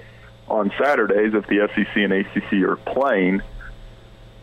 [0.48, 3.42] on Saturdays, if the SEC and ACC are playing,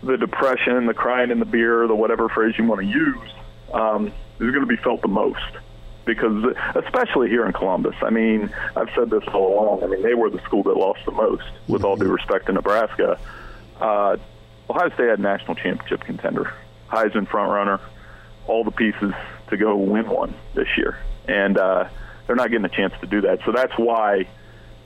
[0.02, 3.30] the depression, the crying in the beer, the whatever phrase you want to use,
[3.72, 5.40] um, is going to be felt the most.
[6.04, 9.84] Because, especially here in Columbus, I mean, I've said this all along.
[9.84, 12.52] I mean, they were the school that lost the most, with all due respect to
[12.52, 13.20] Nebraska.
[13.80, 14.16] Uh,
[14.68, 16.52] Ohio State had a national championship contender,
[16.88, 17.80] Heisman frontrunner,
[18.46, 19.12] all the pieces
[19.48, 21.88] to go win one this year, and uh,
[22.26, 23.40] they're not getting a chance to do that.
[23.44, 24.26] So that's why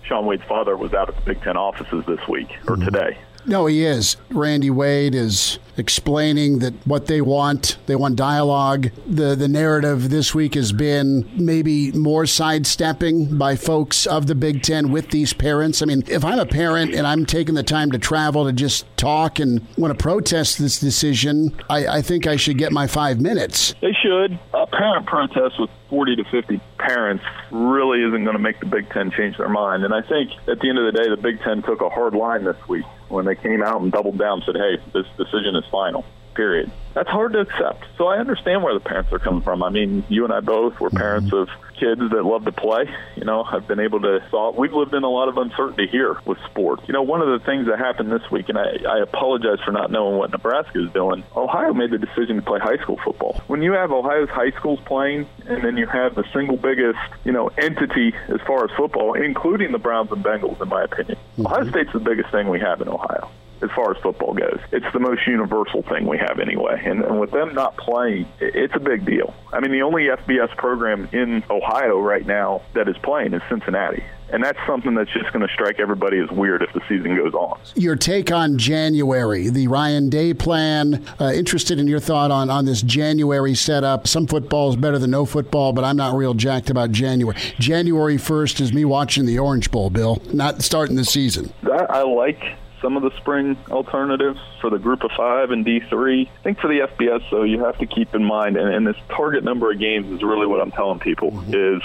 [0.02, 2.84] Shaun Wade's father was out at the Big Ten offices this week or mm-hmm.
[2.84, 3.18] today.
[3.46, 4.16] No, he is.
[4.30, 8.90] Randy Wade is explaining that what they want, they want dialogue.
[9.06, 14.62] The the narrative this week has been maybe more sidestepping by folks of the Big
[14.62, 15.82] Ten with these parents.
[15.82, 18.84] I mean, if I'm a parent and I'm taking the time to travel to just
[18.96, 23.20] talk and want to protest this decision, I, I think I should get my five
[23.20, 23.74] minutes.
[23.80, 24.38] They should.
[24.54, 28.88] A parent protest with 40 to 50 parents really isn't going to make the Big
[28.90, 29.84] Ten change their mind.
[29.84, 32.14] And I think at the end of the day, the Big Ten took a hard
[32.14, 35.54] line this week when they came out and doubled down, and said, "Hey, this decision
[35.54, 36.04] is final."
[36.34, 36.70] Period.
[36.92, 37.84] That's hard to accept.
[37.96, 39.62] So I understand where the parents are coming from.
[39.62, 41.48] I mean, you and I both were parents of
[41.78, 42.90] kids that love to play.
[43.16, 46.38] You know, I've been able to we've lived in a lot of uncertainty here with
[46.50, 46.82] sports.
[46.86, 49.72] You know, one of the things that happened this week, and I, I apologize for
[49.72, 51.22] not knowing what Nebraska is doing.
[51.34, 53.40] Ohio made the decision to play high school football.
[53.46, 57.32] When you have Ohio's high schools playing, and then you have the single biggest, you
[57.32, 61.46] know, entity as far as football, including the Browns and Bengals, in my opinion, mm-hmm.
[61.46, 63.30] Ohio State's the biggest thing we have in Ohio
[63.62, 64.58] as far as football goes.
[64.72, 66.82] It's the most universal thing we have anyway.
[66.84, 69.34] And, and with them not playing, it's a big deal.
[69.52, 74.04] I mean, the only FBS program in Ohio right now that is playing is Cincinnati.
[74.28, 77.32] And that's something that's just going to strike everybody as weird if the season goes
[77.32, 77.60] on.
[77.76, 81.06] Your take on January, the Ryan Day plan.
[81.20, 84.08] Uh, interested in your thought on, on this January setup.
[84.08, 87.38] Some football is better than no football, but I'm not real jacked about January.
[87.60, 91.52] January 1st is me watching the Orange Bowl, Bill, not starting the season.
[91.62, 92.42] That I like
[92.80, 96.28] some of the spring alternatives for the group of five and D3.
[96.28, 98.96] I think for the FBS, though, you have to keep in mind, and, and this
[99.08, 101.76] target number of games is really what I'm telling people, mm-hmm.
[101.76, 101.82] is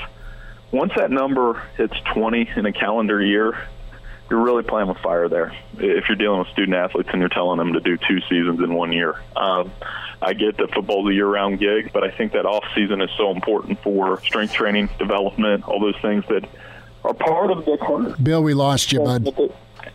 [0.72, 3.58] once that number hits 20 in a calendar year,
[4.30, 5.54] you're really playing with fire there.
[5.78, 8.74] If you're dealing with student athletes and you're telling them to do two seasons in
[8.74, 9.72] one year, um,
[10.22, 13.32] I get that football's a year-round gig, but I think that off season is so
[13.32, 16.48] important for strength training, development, all those things that
[17.04, 18.16] are part of the.
[18.24, 19.28] Bill, we lost you, bud.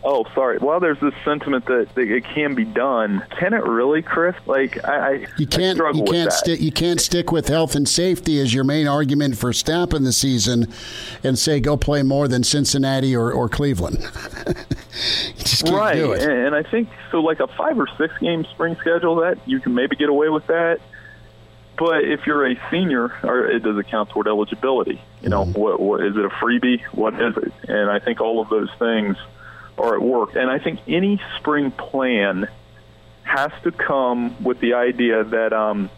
[0.09, 0.57] Oh, sorry.
[0.57, 3.21] Well, there's this sentiment that, that it can be done.
[3.37, 4.37] Can it really, Chris?
[4.45, 7.89] Like I, I you can't I you can't stick you can't stick with health and
[7.89, 10.71] safety as your main argument for stopping the season,
[11.25, 13.97] and say go play more than Cincinnati or, or Cleveland.
[15.69, 17.19] right, And, and I think so.
[17.19, 20.47] Like a five or six game spring schedule, that you can maybe get away with
[20.47, 20.79] that.
[21.77, 25.01] But if you're a senior, or it does it count toward eligibility?
[25.21, 25.59] You know, mm-hmm.
[25.59, 26.81] what, what is it a freebie?
[26.93, 27.51] What is it?
[27.67, 29.17] And I think all of those things
[29.77, 30.35] are at work.
[30.35, 32.47] And I think any spring plan
[33.23, 35.89] has to come with the idea that um,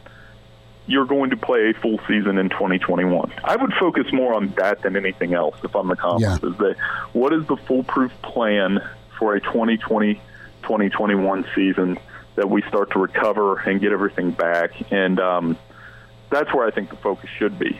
[0.87, 3.31] you're going to play a full season in 2021.
[3.43, 6.41] I would focus more on that than anything else if I'm the conference.
[6.43, 6.49] Yeah.
[6.49, 6.75] Is that
[7.13, 8.79] what is the foolproof plan
[9.17, 10.21] for a 2020
[10.63, 11.97] 2021 season
[12.35, 15.57] that we start to recover and get everything back and um,
[16.29, 17.79] that's where I think the focus should be.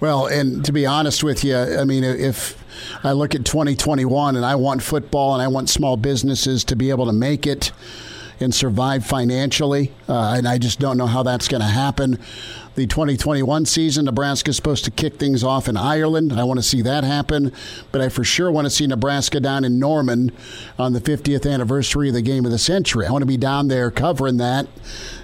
[0.00, 2.62] Well, and to be honest with you, I mean, if
[3.04, 6.90] I look at 2021 and I want football and I want small businesses to be
[6.90, 7.72] able to make it
[8.38, 12.18] and survive financially, uh, and I just don't know how that's going to happen
[12.76, 14.04] the 2021 season.
[14.04, 16.32] Nebraska is supposed to kick things off in Ireland.
[16.34, 17.52] I want to see that happen,
[17.90, 20.30] but I for sure want to see Nebraska down in Norman
[20.78, 23.06] on the 50th anniversary of the game of the century.
[23.06, 24.66] I want to be down there covering that,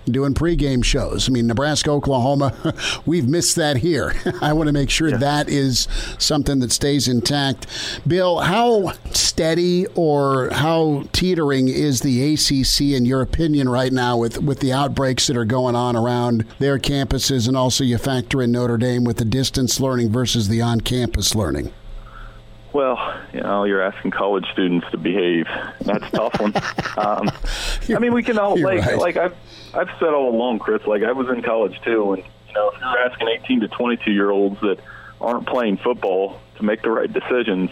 [0.06, 1.28] doing pregame shows.
[1.28, 2.74] I mean, Nebraska, Oklahoma,
[3.06, 4.14] we've missed that here.
[4.40, 5.16] I want to make sure yeah.
[5.18, 5.88] that is
[6.18, 7.66] something that stays intact.
[8.06, 14.42] Bill, how steady or how teetering is the ACC in your opinion right now with
[14.42, 17.42] with the outbreaks that are going on around their campuses?
[17.48, 21.72] and also you factor in Notre Dame with the distance learning versus the on-campus learning.
[22.72, 25.46] Well, you know, you're asking college students to behave.
[25.80, 26.54] That's a tough one.
[26.96, 27.30] Um,
[27.94, 28.98] I mean, we can all like right.
[28.98, 29.36] like I've
[29.74, 30.86] I've said all along, Chris.
[30.86, 34.10] Like I was in college too, and you know, if you're asking 18 to 22
[34.10, 34.78] year olds that
[35.20, 37.70] aren't playing football to make the right decisions,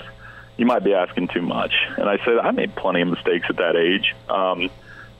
[0.57, 1.73] you might be asking too much.
[1.97, 4.15] And I said I made plenty of mistakes at that age.
[4.29, 4.71] Um,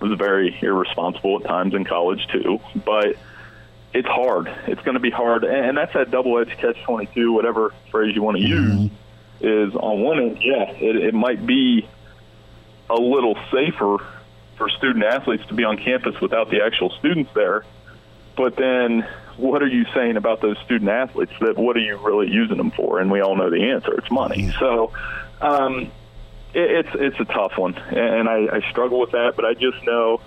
[0.01, 3.17] was very irresponsible at times in college too, but
[3.93, 4.49] it's hard.
[4.67, 8.43] It's going to be hard, and that's that double-edged catch-22, whatever phrase you want to
[8.43, 8.75] use.
[8.75, 8.95] Mm-hmm.
[9.41, 11.89] Is on one end, yeah, it, it might be
[12.91, 14.05] a little safer
[14.57, 17.65] for student athletes to be on campus without the actual students there.
[18.37, 19.07] But then,
[19.39, 21.33] what are you saying about those student athletes?
[21.41, 23.01] That what are you really using them for?
[23.01, 24.53] And we all know the answer: it's money.
[24.59, 24.93] So,
[25.41, 25.91] um,
[26.53, 29.33] it, it's it's a tough one, and I, I struggle with that.
[29.37, 30.21] But I just know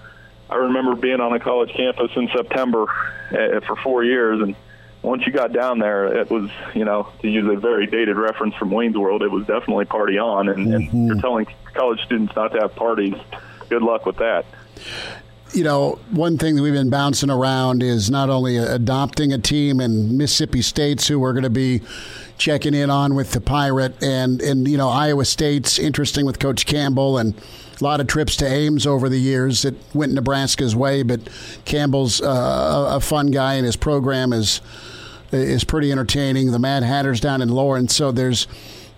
[0.50, 2.86] I remember being on a college campus in September
[3.32, 4.56] uh, for four years, and
[5.04, 8.56] once you got down there, it was, you know, to use a very dated reference
[8.56, 10.50] from Wayne's World, it was definitely party on.
[10.50, 10.96] And, mm-hmm.
[10.96, 13.16] and you're telling college students not to have parties.
[13.70, 14.46] Good luck with that
[15.54, 19.80] you know, one thing that we've been bouncing around is not only adopting a team
[19.80, 21.82] in Mississippi State's who we're going to be
[22.38, 26.66] checking in on with the Pirate, and and you know Iowa State's interesting with Coach
[26.66, 27.36] Campbell, and
[27.80, 31.04] a lot of trips to Ames over the years that went Nebraska's way.
[31.04, 31.22] But
[31.66, 34.62] Campbell's uh, a fun guy, and his program is
[35.34, 36.52] is pretty entertaining.
[36.52, 38.48] The Mad Hatters down in Lawrence, so there's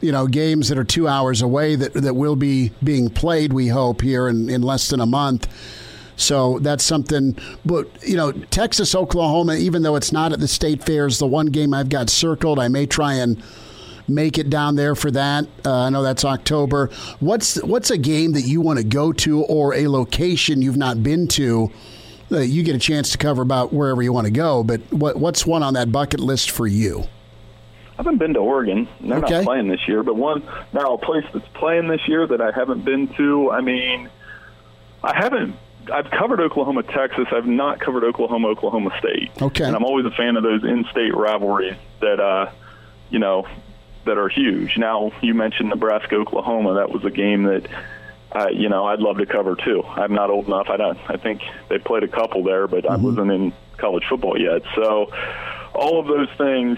[0.01, 3.53] you know games that are two hours away that that will be being played.
[3.53, 5.47] We hope here in, in less than a month.
[6.17, 7.37] So that's something.
[7.65, 11.47] But you know, Texas, Oklahoma, even though it's not at the state fairs, the one
[11.47, 13.41] game I've got circled, I may try and
[14.07, 15.45] make it down there for that.
[15.65, 16.89] Uh, I know that's October.
[17.19, 21.03] What's what's a game that you want to go to or a location you've not
[21.03, 21.71] been to?
[22.31, 25.15] Uh, you get a chance to cover about wherever you want to go, but what,
[25.17, 27.03] what's one on that bucket list for you?
[27.91, 28.87] I haven't been to Oregon.
[28.99, 29.35] They're okay.
[29.35, 32.51] not playing this year, but one now a place that's playing this year that I
[32.51, 33.51] haven't been to.
[33.51, 34.09] I mean,
[35.03, 35.55] I haven't.
[35.93, 37.27] I've covered Oklahoma, Texas.
[37.31, 39.31] I've not covered Oklahoma, Oklahoma State.
[39.39, 39.63] Okay.
[39.63, 42.49] And I'm always a fan of those in-state rivalries that, uh,
[43.11, 43.47] you know,
[44.05, 44.77] that are huge.
[44.77, 46.73] Now, you mentioned Nebraska, Oklahoma.
[46.73, 47.67] That was a game that,
[48.31, 49.83] uh, you know, I'd love to cover too.
[49.83, 50.69] I'm not old enough.
[50.69, 50.99] I don't.
[51.09, 52.93] I think they played a couple there, but mm-hmm.
[52.93, 54.61] I wasn't in college football yet.
[54.75, 55.11] So,
[55.73, 56.77] all of those things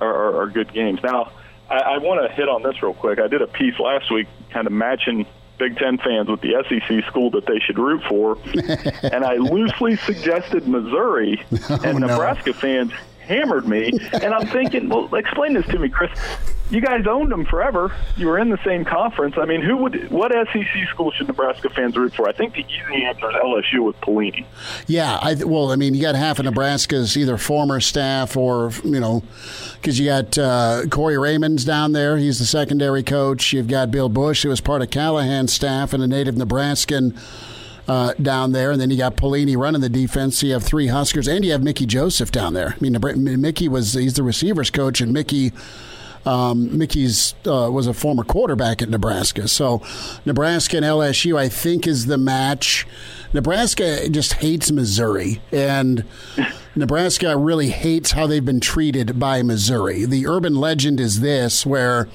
[0.00, 1.00] are, are, are good games.
[1.02, 1.32] Now,
[1.68, 3.18] I, I want to hit on this real quick.
[3.18, 5.26] I did a piece last week, kind of matching
[5.58, 8.38] Big Ten fans with the SEC school that they should root for,
[9.02, 12.56] and I loosely suggested Missouri, oh, and Nebraska no.
[12.56, 12.92] fans
[13.28, 13.92] hammered me.
[14.12, 16.10] And I'm thinking, well, explain this to me, Chris
[16.70, 17.92] you guys owned them forever.
[18.16, 19.36] You were in the same conference.
[19.38, 22.28] I mean, who would what SEC school should Nebraska fans root for?
[22.28, 24.44] I think the easy answer is LSU with Pelini.
[24.86, 29.00] Yeah, I, well, I mean, you got half of Nebraska's either former staff or you
[29.00, 29.22] know,
[29.74, 32.18] because you got uh, Corey Raymond's down there.
[32.18, 33.52] He's the secondary coach.
[33.52, 37.18] You've got Bill Bush, who was part of Callahan's staff and a native Nebraskan.
[37.88, 40.36] Uh, down there, and then you got Pelini running the defense.
[40.36, 42.74] So you have three Huskers, and you have Mickey Joseph down there.
[42.76, 45.52] I mean, Mickey was he's the receivers coach, and Mickey
[46.28, 49.48] um, Mickey's uh, was a former quarterback at Nebraska.
[49.48, 49.82] So
[50.24, 52.86] Nebraska and LSU, I think, is the match.
[53.32, 56.04] Nebraska just hates Missouri, and
[56.74, 60.04] Nebraska really hates how they've been treated by Missouri.
[60.04, 62.08] The urban legend is this, where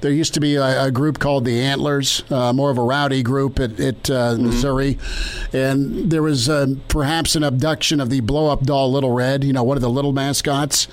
[0.00, 3.22] there used to be a, a group called the Antlers, uh, more of a rowdy
[3.22, 4.46] group at, at uh, mm-hmm.
[4.46, 4.98] Missouri,
[5.52, 9.44] and there was uh, perhaps an abduction of the blow-up doll Little Red.
[9.44, 10.84] You know, one of the little mascots,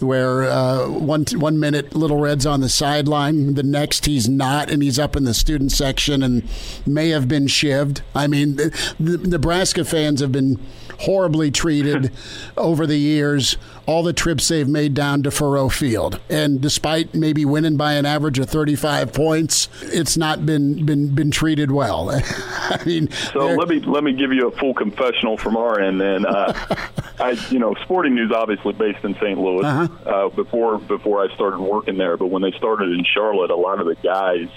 [0.00, 4.82] where uh, one one minute Little Red's on the sideline, the next he's not, and
[4.82, 6.48] he's up in the student section and
[6.86, 8.00] may have been shivved.
[8.14, 10.58] I mean, the, the Nebraska fans have been
[11.00, 12.12] horribly treated
[12.56, 16.20] over the years, all the trips they've made down to Faurot Field.
[16.30, 21.30] And despite maybe winning by an average of 35 points, it's not been been been
[21.30, 22.10] treated well.
[22.10, 26.00] I mean, so let me let me give you a full confessional from our end.
[26.00, 26.76] Then uh,
[27.20, 29.38] I, you know, Sporting News obviously based in St.
[29.38, 29.88] Louis Uh-huh.
[30.10, 32.16] uh, before before I started working there.
[32.16, 34.48] But when they started in Charlotte, a lot of the guys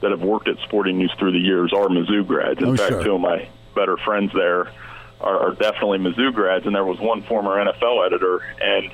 [0.00, 2.60] that have worked at Sporting News through the years are Mizzou grads.
[2.60, 3.04] In Oh, fact, sure.
[3.04, 4.68] two of my better friends there
[5.22, 8.42] are, are definitely Mizzou grads, and there was one former NFL editor.
[8.60, 8.90] And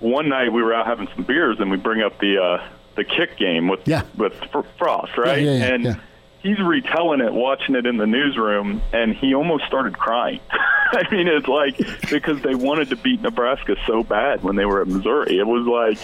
[0.00, 3.04] one night we were out having some beers, and we bring up the uh, the
[3.04, 4.02] kick game with Yeah.
[4.16, 5.42] with Fr- Frost, right?
[5.42, 6.00] yeah, yeah, and
[6.40, 10.40] he's retelling it, watching it in the newsroom, and he almost started crying.
[10.50, 11.76] I mean, it's like
[12.10, 15.38] because they wanted to beat Nebraska so bad when they were at Missouri.
[15.38, 15.98] It was like,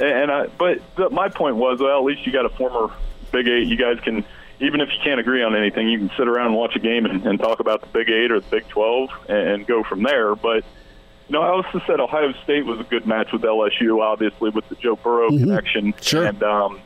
[0.00, 2.94] and I, but the, my point was, well, at least you got a former
[3.32, 3.66] Big Eight.
[3.66, 4.24] You guys can,
[4.60, 7.06] even if you can't agree on anything, you can sit around and watch a game
[7.06, 10.02] and, and talk about the Big Eight or the Big Twelve and, and go from
[10.02, 10.34] there.
[10.34, 10.64] But
[11.28, 14.68] you know, I also said Ohio State was a good match with LSU, obviously with
[14.68, 15.94] the Joe Burrow connection.
[16.00, 16.26] Sure.
[16.26, 16.80] And um,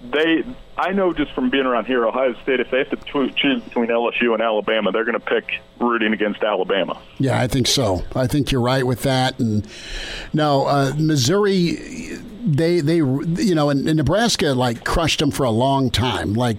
[0.00, 0.44] they,
[0.76, 3.88] I know just from being around here, Ohio State, if they have to choose between
[3.88, 7.00] LSU and Alabama, they're going to pick rooting against Alabama.
[7.18, 8.04] Yeah, I think so.
[8.14, 9.38] I think you're right with that.
[9.40, 9.66] And
[10.32, 11.72] no, uh, Missouri,
[12.44, 16.34] they they you know, and, and Nebraska like crushed them for a long time.
[16.34, 16.58] Like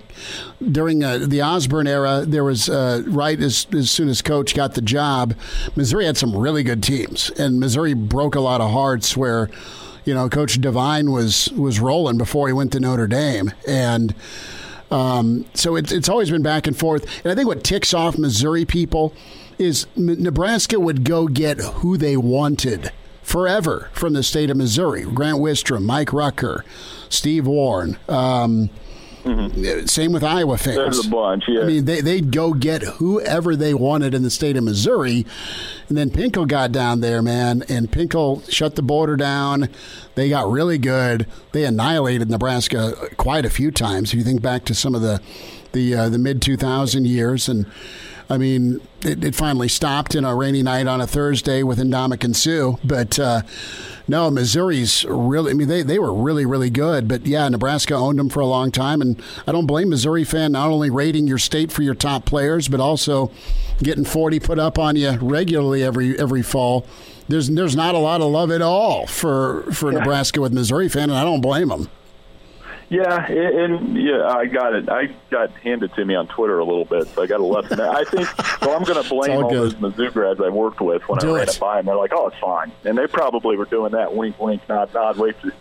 [0.71, 4.75] during uh, the Osborne era, there was uh, right as as soon as coach got
[4.75, 5.33] the job,
[5.75, 9.49] Missouri had some really good teams, and Missouri broke a lot of hearts where.
[10.05, 14.13] You know, Coach Devine was was rolling before he went to Notre Dame, and
[14.91, 17.05] um, so it's it's always been back and forth.
[17.23, 19.13] And I think what ticks off Missouri people
[19.57, 22.91] is Nebraska would go get who they wanted
[23.21, 25.03] forever from the state of Missouri.
[25.03, 26.65] Grant Wistrom, Mike Rucker,
[27.09, 27.97] Steve Warren.
[28.07, 28.69] Um,
[29.87, 30.77] Same with Iowa fans.
[30.77, 31.61] There's a bunch, yeah.
[31.61, 35.25] I mean, they, they'd go get whoever they wanted in the state of Missouri.
[35.89, 39.69] And then Pinkel got down there, man, and Pinkel shut the border down.
[40.15, 41.27] They got really good.
[41.51, 44.13] They annihilated Nebraska quite a few times.
[44.13, 45.21] If you think back to some of the
[45.71, 47.65] the uh, the mid 2000 years, and
[48.29, 52.35] I mean, it, it finally stopped in a rainy night on a Thursday with Ndamukong
[52.35, 52.77] Suh.
[52.83, 53.41] But uh,
[54.07, 55.51] no, Missouri's really.
[55.51, 57.07] I mean, they, they were really really good.
[57.07, 60.51] But yeah, Nebraska owned them for a long time, and I don't blame Missouri fan
[60.51, 63.31] not only rating your state for your top players, but also
[63.81, 66.85] getting 40 put up on you regularly every every fall.
[67.27, 71.09] There's there's not a lot of love at all for for Nebraska with Missouri fan,
[71.09, 71.89] and I don't blame them.
[72.89, 74.89] Yeah, and, and yeah, I got it.
[74.89, 77.77] I got handed to me on Twitter a little bit, so I got a lesson
[77.77, 77.89] there.
[77.89, 78.75] I think so.
[78.75, 81.39] I'm going to blame all all, those Mizzou grads I worked with when Do I
[81.39, 81.55] ran it.
[81.55, 81.85] it by them.
[81.85, 85.17] They're like, "Oh, it's fine," and they probably were doing that wink, wink, nod, nod.
[85.17, 85.51] Wait to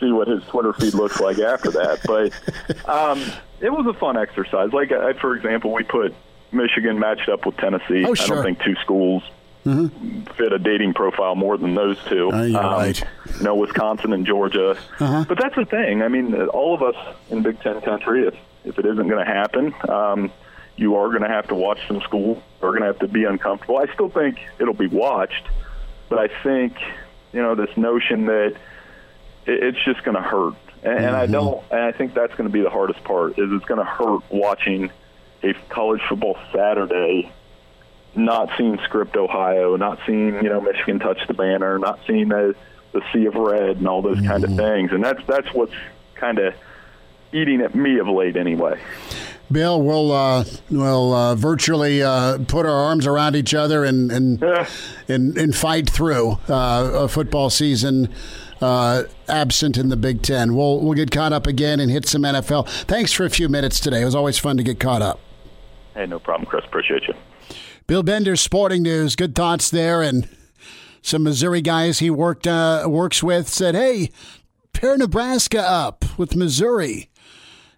[0.00, 2.00] see what his Twitter feed looks like after that.
[2.06, 3.22] But um,
[3.60, 4.72] it was a fun exercise.
[4.72, 6.14] Like, I, for example, we put
[6.52, 8.04] Michigan matched up with Tennessee.
[8.06, 8.24] Oh, sure.
[8.24, 9.22] I don't think two schools
[9.64, 12.30] fit a dating profile more than those two.
[12.32, 13.02] Uh, you're Um, right.
[13.38, 14.70] You know, Wisconsin and Georgia.
[14.98, 15.24] Uh-huh.
[15.28, 16.02] But that's the thing.
[16.02, 16.96] I mean, all of us
[17.30, 18.34] in Big Ten country, if
[18.64, 20.30] if it isn't going to happen, um,
[20.76, 22.42] you are going to have to watch some schools.
[22.62, 23.78] Are going to have to be uncomfortable.
[23.78, 25.46] I still think it'll be watched,
[26.08, 26.74] but I think
[27.32, 28.54] you know this notion that
[29.46, 31.62] it, it's just going to hurt, and, and I don't.
[31.70, 33.38] And I think that's going to be the hardest part.
[33.38, 34.90] Is it's going to hurt watching
[35.44, 37.30] a college football Saturday
[38.18, 42.54] not seeing script Ohio, not seeing you know Michigan touch the banner, not seeing the
[42.92, 45.74] the sea of red and all those kind of things, and that's that's what's
[46.14, 46.54] kind of
[47.32, 48.80] eating at me of late anyway.
[49.50, 54.40] Bill, we'll uh, we'll uh, virtually uh, put our arms around each other and and
[54.40, 54.66] Yeah.
[55.08, 58.12] and, and fight through uh, a football season
[58.60, 60.54] uh, absent in the Big Ten.
[60.54, 62.68] We'll we'll get caught up again and hit some NFL.
[62.84, 64.02] Thanks for a few minutes today.
[64.02, 65.18] It was always fun to get caught up.
[65.94, 66.64] Hey, no problem, Chris.
[66.66, 67.14] Appreciate you.
[67.88, 69.16] Bill Bender, Sporting News.
[69.16, 70.28] Good thoughts there, and
[71.00, 74.10] some Missouri guys he worked uh, works with said, "Hey,
[74.74, 77.08] pair Nebraska up with Missouri."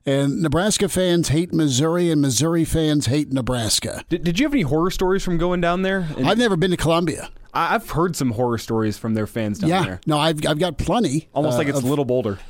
[0.05, 4.03] And Nebraska fans hate Missouri, and Missouri fans hate Nebraska.
[4.09, 6.09] Did, did you have any horror stories from going down there?
[6.17, 7.31] And I've never been to Columbia.
[7.55, 10.01] I- I've heard some horror stories from their fans down yeah, there.
[10.09, 11.29] no, I've I've got plenty.
[11.35, 12.41] Almost uh, like it's of- a little bolder.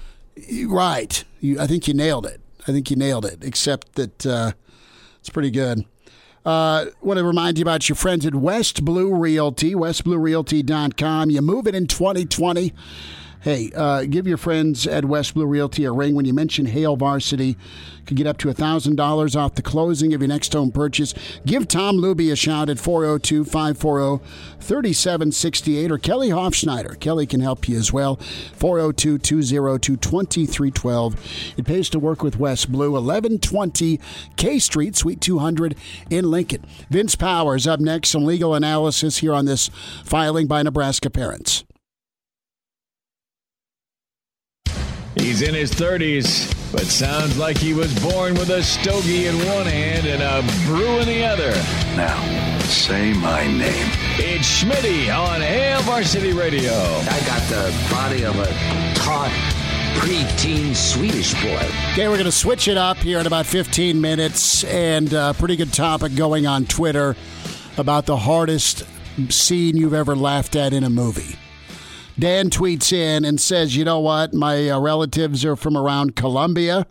[0.67, 1.23] right.
[1.41, 2.41] You, I think you nailed it.
[2.67, 3.45] I think you nailed it.
[3.45, 4.53] Except that uh,
[5.19, 5.85] it's pretty good.
[6.45, 11.31] Uh, want to remind you about your friends at West Blue Realty, westbluerealty.com.
[11.31, 12.73] You move it in 2020.
[13.43, 16.95] Hey, uh, give your friends at West Blue Realty a ring when you mention Hail
[16.95, 17.57] Varsity.
[18.05, 21.15] Could get up to $1,000 off the closing of your next home purchase.
[21.47, 24.23] Give Tom Luby a shout at 402 540
[24.61, 27.01] 3768 or Kelly Hofschneider.
[27.01, 28.17] Kelly can help you as well.
[28.57, 31.55] 402 202 2312.
[31.57, 34.01] It pays to work with West Blue, 1120
[34.37, 35.77] K Street, Suite 200
[36.11, 36.67] in Lincoln.
[36.91, 38.11] Vince Powers up next.
[38.11, 39.71] Some legal analysis here on this
[40.05, 41.65] filing by Nebraska parents.
[45.17, 49.67] He's in his 30s, but sounds like he was born with a stogie in one
[49.67, 51.51] hand and a brew in the other.
[51.97, 53.89] Now, Say my name.
[54.17, 56.71] It's Schmitty on Hail Varsity Radio.
[56.73, 58.47] I got the body of a
[58.95, 59.29] taut,
[59.97, 61.67] preteen Swedish boy.
[61.93, 65.57] Okay, we're going to switch it up here in about 15 minutes, and a pretty
[65.57, 67.17] good topic going on Twitter
[67.77, 68.85] about the hardest
[69.31, 71.37] scene you've ever laughed at in a movie.
[72.19, 74.35] Dan tweets in and says, You know what?
[74.35, 76.87] My uh, relatives are from around Columbia.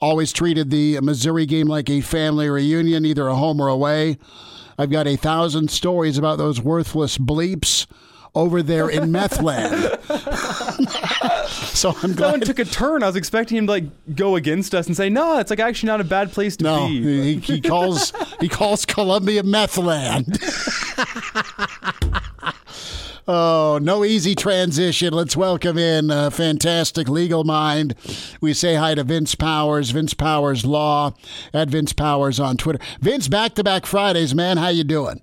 [0.00, 4.18] Always treated the Missouri game like a family reunion, either a home or away.
[4.78, 7.86] I've got a thousand stories about those worthless bleeps
[8.34, 9.70] over there in Methland.
[11.48, 12.16] so I'm going.
[12.16, 12.42] That one glad.
[12.46, 13.02] took a turn.
[13.02, 13.84] I was expecting him to like
[14.16, 16.88] go against us and say, "No, it's like actually not a bad place to No,
[16.88, 20.38] be." he, he calls he calls Columbia meth land.
[23.26, 25.14] Oh, no easy transition.
[25.14, 27.94] Let's welcome in a fantastic legal mind.
[28.42, 31.14] We say hi to Vince Powers, Vince Powers Law,
[31.54, 32.80] at Vince Powers on Twitter.
[33.00, 34.58] Vince, back to back Fridays, man.
[34.58, 35.22] How you doing?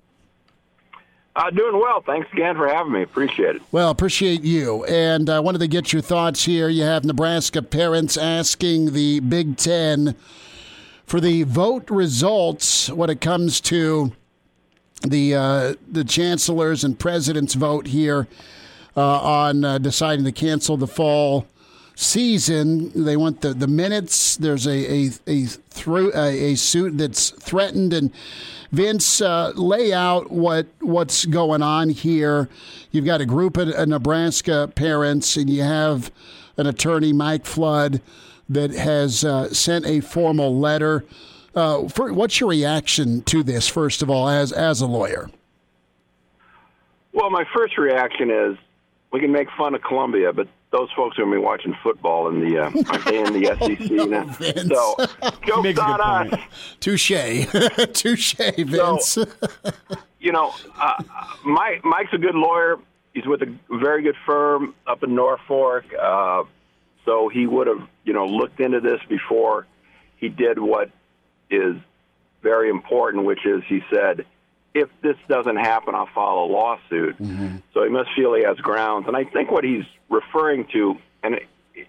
[1.36, 2.02] Uh, doing well.
[2.04, 3.02] Thanks again for having me.
[3.02, 3.62] Appreciate it.
[3.70, 4.84] Well, appreciate you.
[4.86, 6.68] And I wanted to get your thoughts here.
[6.68, 10.16] You have Nebraska parents asking the Big Ten
[11.06, 14.12] for the vote results when it comes to
[15.02, 18.26] the uh, the chancellors and presidents vote here
[18.96, 21.46] uh, on uh, deciding to cancel the fall
[21.94, 22.90] season.
[23.04, 24.36] They want the, the minutes.
[24.36, 28.12] There's a a a, through, a, a suit that's threatened and.
[28.72, 32.48] Vince, uh, lay out what what's going on here.
[32.90, 36.10] You've got a group of, of Nebraska parents, and you have
[36.56, 38.00] an attorney, Mike Flood,
[38.48, 41.04] that has uh, sent a formal letter.
[41.54, 45.30] Uh, for, what's your reaction to this, first of all, as as a lawyer?
[47.12, 48.56] Well, my first reaction is
[49.12, 52.28] we can make fun of Columbia, but those folks are going to be watching football
[52.28, 52.68] in the uh,
[53.12, 54.24] in the SEC now.
[54.24, 54.68] Vince.
[54.68, 54.96] So
[55.46, 56.40] jokes on us.
[56.80, 57.12] Touche,
[57.92, 59.18] touche, Vince.
[60.22, 61.02] You know, uh,
[61.44, 62.78] Mike Mike's a good lawyer.
[63.12, 65.84] He's with a very good firm up in Norfolk.
[66.00, 66.44] Uh,
[67.04, 69.66] so he would have, you know, looked into this before
[70.18, 70.90] he did what
[71.52, 71.76] is
[72.42, 74.24] very important, which is he said,
[74.74, 77.16] if this doesn't happen, I'll file a lawsuit.
[77.74, 79.06] So he must feel he has grounds.
[79.06, 81.88] And I think what he's referring to, and it,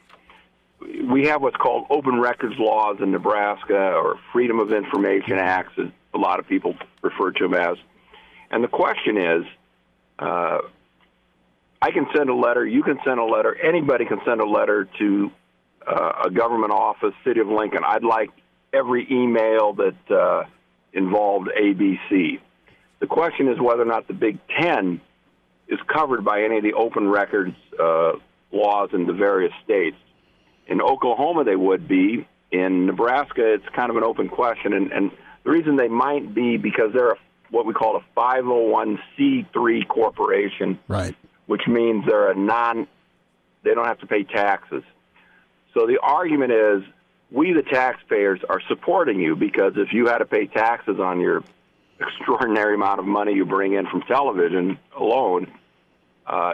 [1.08, 5.88] we have what's called open records laws in Nebraska or Freedom of Information Acts, as
[6.14, 7.78] a lot of people refer to them as.
[8.52, 9.46] And the question is,
[10.20, 10.60] uh,
[11.82, 14.88] I can send a letter, you can send a letter, anybody can send a letter
[15.00, 15.32] to
[15.88, 17.84] uh, a government office, City of Lincoln.
[17.86, 18.30] I'd like
[18.74, 20.44] every email that uh,
[20.94, 22.40] involved ABC.
[23.00, 25.02] The question is whether or not the Big Ten
[25.68, 28.14] is covered by any of the open records uh,
[28.52, 29.98] laws in the various states.
[30.68, 32.28] In Oklahoma, they would be.
[32.52, 35.12] In Nebraska, it's kind of an open question, and, and
[35.44, 37.18] the reason they might be because they're a,
[37.50, 41.16] what we call a 501c3 corporation right.
[41.48, 42.88] which means they're a non
[43.64, 44.84] they don't have to pay taxes.
[45.74, 46.84] So the argument is
[47.34, 51.44] we the taxpayers are supporting you because if you had to pay taxes on your
[52.00, 55.52] extraordinary amount of money you bring in from television alone,
[56.28, 56.54] uh,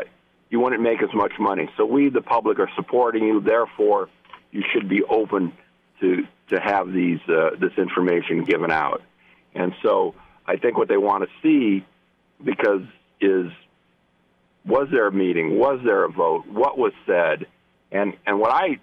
[0.49, 1.69] you wouldn't make as much money.
[1.75, 4.09] So we the public are supporting you, therefore
[4.51, 5.51] you should be open
[5.99, 9.01] to to have these uh, this information given out.
[9.53, 10.15] And so
[10.47, 11.86] I think what they want to see
[12.43, 12.84] because
[13.19, 13.51] is
[14.65, 15.59] was there a meeting?
[15.59, 16.47] Was there a vote?
[16.47, 17.47] What was said?
[17.91, 18.80] And and what I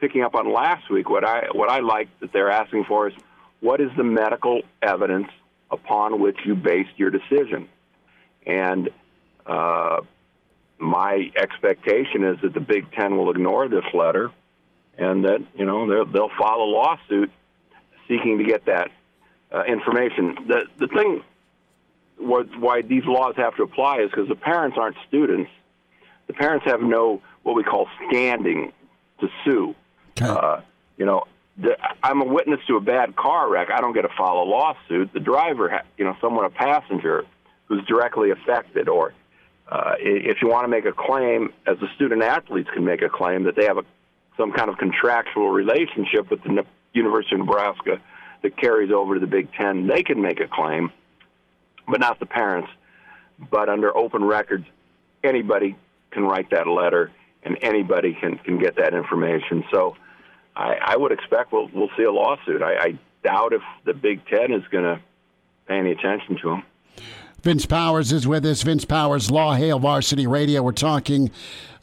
[0.00, 3.14] picking up on last week, what I what I like that they're asking for is
[3.60, 5.28] what is the medical evidence
[5.70, 7.68] upon which you based your decision?
[8.46, 8.90] And
[9.46, 10.00] uh,
[10.78, 14.30] my expectation is that the Big Ten will ignore this letter,
[14.96, 17.30] and that you know they'll, file a lawsuit
[18.06, 18.90] seeking to get that
[19.52, 20.36] uh, information.
[20.46, 21.22] The the thing
[22.18, 25.50] what, why these laws have to apply is because the parents aren't students.
[26.26, 28.72] The parents have no what we call standing
[29.20, 29.74] to sue.
[30.20, 30.60] Uh,
[30.96, 31.24] you know,
[31.56, 33.68] the, I'm a witness to a bad car wreck.
[33.72, 35.12] I don't get to file a lawsuit.
[35.12, 37.24] The driver, ha- you know, someone a passenger
[37.66, 39.12] who's directly affected, or
[39.70, 43.08] uh, if you want to make a claim, as the student athletes can make a
[43.08, 43.84] claim that they have a,
[44.36, 48.00] some kind of contractual relationship with the Ne- University of Nebraska
[48.42, 50.90] that carries over to the Big Ten, they can make a claim
[51.88, 52.70] but not the parents.
[53.50, 54.66] But under open records,
[55.22, 55.76] anybody
[56.10, 57.10] can write that letter,
[57.42, 59.64] and anybody can can get that information.
[59.70, 59.96] So,
[60.58, 62.62] I, I would expect we'll we'll see a lawsuit.
[62.62, 65.00] I, I doubt if the Big Ten is going to
[65.66, 66.62] pay any attention to them.
[67.42, 68.62] Vince Powers is with us.
[68.62, 70.62] Vince Powers, Law Hail Varsity Radio.
[70.62, 71.30] We're talking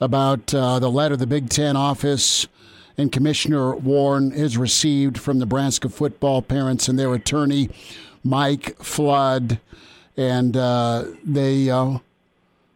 [0.01, 2.47] about uh, the letter the Big Ten office
[2.97, 7.69] and Commissioner Warren has received from Nebraska football parents and their attorney,
[8.23, 9.59] Mike Flood.
[10.17, 11.99] And uh, they uh,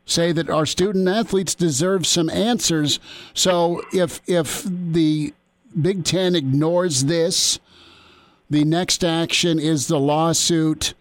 [0.06, 3.00] say that our student athletes deserve some answers.
[3.34, 5.34] So if, if the
[5.80, 7.59] Big Ten ignores this,
[8.49, 10.93] the next action is the lawsuit.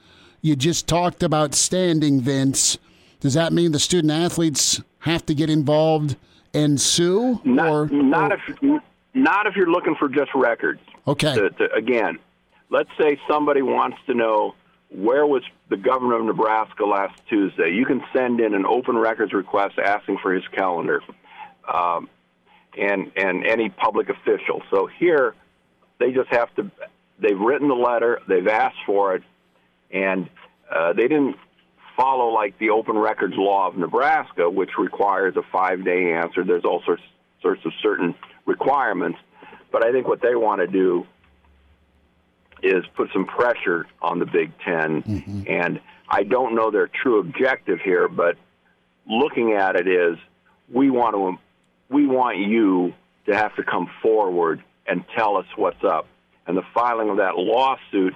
[0.43, 2.79] You just talked about standing, Vince.
[3.21, 6.17] Does that mean the student athletes have to get involved
[6.55, 7.41] and sue?
[7.45, 8.83] Not, or not or, if
[9.15, 10.81] not if you're looking for just records.
[11.07, 11.35] Okay.
[11.35, 12.19] To, to, again,
[12.71, 14.55] let's say somebody wants to know
[14.91, 17.75] where was the governor of Nebraska last Tuesday.
[17.75, 21.03] You can send in an open records request asking for his calendar,
[21.73, 22.09] um,
[22.79, 24.63] and and any public official.
[24.71, 25.35] So here,
[25.99, 26.71] they just have to.
[27.19, 28.21] They've written the letter.
[28.29, 29.23] They've asked for it,
[29.91, 30.29] and
[30.71, 31.37] uh, they didn't
[31.97, 36.45] follow like the open records law of Nebraska, which requires a five day answer.
[36.45, 37.03] There's all sorts
[37.43, 38.15] sorts of certain
[38.47, 39.19] requirements,
[39.71, 41.07] but I think what they want to do
[42.63, 45.43] is put some pressure on the Big 10 mm-hmm.
[45.47, 48.37] and I don't know their true objective here, but
[49.07, 50.19] looking at it is
[50.73, 51.39] we want to
[51.89, 52.93] we want you
[53.27, 56.07] to have to come forward and tell us what's up.
[56.47, 58.15] And the filing of that lawsuit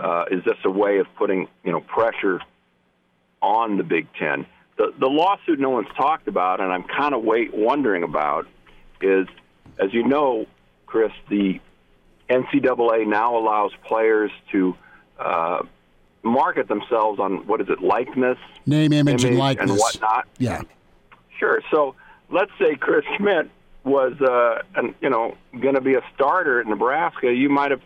[0.00, 2.40] uh, is just a way of putting you know pressure
[3.42, 4.46] on the Big Ten.
[4.76, 8.46] The, the lawsuit no one's talked about, and I'm kind of wait, wondering about,
[9.00, 9.26] is,
[9.78, 10.46] as you know,
[10.86, 11.60] Chris, the
[12.30, 14.76] NCAA now allows players to
[15.18, 15.62] uh,
[16.22, 20.28] market themselves on what is it, likeness, name, image, and likeness, and whatnot.
[20.38, 20.62] Yeah,
[21.38, 21.60] sure.
[21.70, 21.96] So
[22.30, 23.50] let's say Chris Schmitz
[23.84, 27.32] was, uh, an, you know, going to be a starter at Nebraska.
[27.32, 27.82] You might have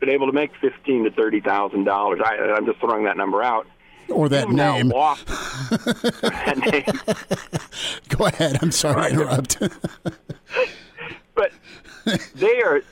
[0.00, 2.20] been able to make fifteen to thirty thousand dollars.
[2.24, 3.66] I'm just throwing that number out
[4.10, 4.92] or that name.
[6.22, 6.84] That name.
[8.08, 8.58] Go ahead.
[8.62, 9.58] I'm sorry to interrupt.
[11.34, 11.52] but
[12.34, 12.82] they are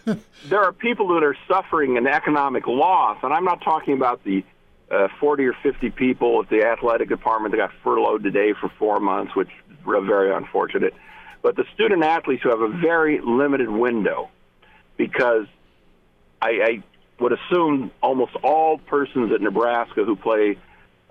[0.48, 4.44] there are people that are suffering an economic loss, and I'm not talking about the
[4.90, 9.00] uh, 40 or 50 people at the athletic department that got furloughed today for four
[9.00, 9.50] months, which
[9.84, 10.94] very unfortunate.
[11.42, 14.30] But the student athletes who have a very limited window,
[14.96, 15.46] because
[16.40, 16.82] I, I
[17.20, 20.56] would assume almost all persons at Nebraska who play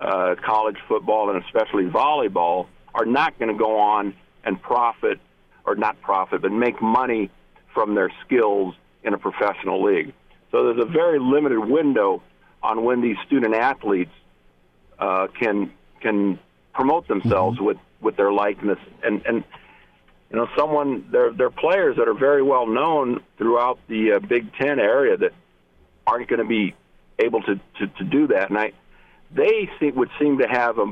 [0.00, 4.14] uh, college football and especially volleyball are not going to go on
[4.44, 5.18] and profit,
[5.64, 7.30] or not profit, but make money
[7.72, 10.12] from their skills in a professional league.
[10.50, 12.22] So there's a very limited window
[12.62, 14.12] on when these student athletes
[14.98, 16.38] uh, can can
[16.72, 17.66] promote themselves mm-hmm.
[17.66, 19.44] with, with their likeness and and
[20.30, 24.52] you know someone they're they're players that are very well known throughout the uh, Big
[24.54, 25.32] Ten area that
[26.06, 26.74] aren't going to be
[27.18, 28.72] able to, to to do that and I
[29.34, 30.86] they seem, would seem to have a,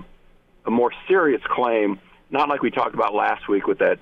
[0.67, 1.99] a more serious claim,
[2.31, 3.99] not like we talked about last week with that,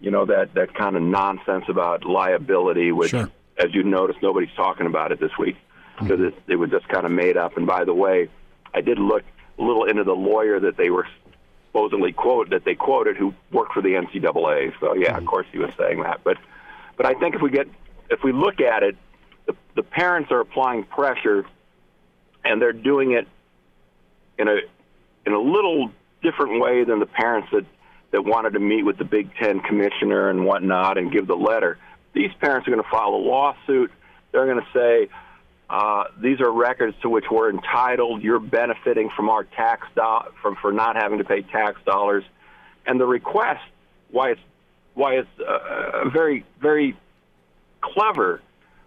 [0.00, 3.30] you know, that, that kind of nonsense about liability, which, sure.
[3.56, 5.56] as you noticed, nobody's talking about it this week
[5.98, 6.36] because mm-hmm.
[6.48, 7.56] it, it was just kind of made up.
[7.56, 8.28] And by the way,
[8.74, 9.22] I did look
[9.58, 11.06] a little into the lawyer that they were
[11.72, 14.72] supposedly quote that they quoted who worked for the NCAA.
[14.78, 15.18] So yeah, mm-hmm.
[15.18, 16.20] of course he was saying that.
[16.22, 16.36] But
[16.96, 17.66] but I think if we get
[18.10, 18.96] if we look at it,
[19.46, 21.46] the, the parents are applying pressure,
[22.44, 23.26] and they're doing it
[24.38, 24.58] in a
[25.24, 25.90] in a little
[26.22, 27.64] different way than the parents that
[28.10, 31.78] that wanted to meet with the Big Ten commissioner and whatnot and give the letter.
[32.12, 33.90] These parents are going to file a lawsuit.
[34.30, 35.08] They're going to say
[35.72, 38.22] uh, these are records to which we're entitled.
[38.22, 42.24] You're benefiting from our tax do- from for not having to pay tax dollars,
[42.86, 43.62] and the request
[44.10, 44.40] why it's
[44.92, 46.94] why it's uh, very very
[47.80, 48.42] clever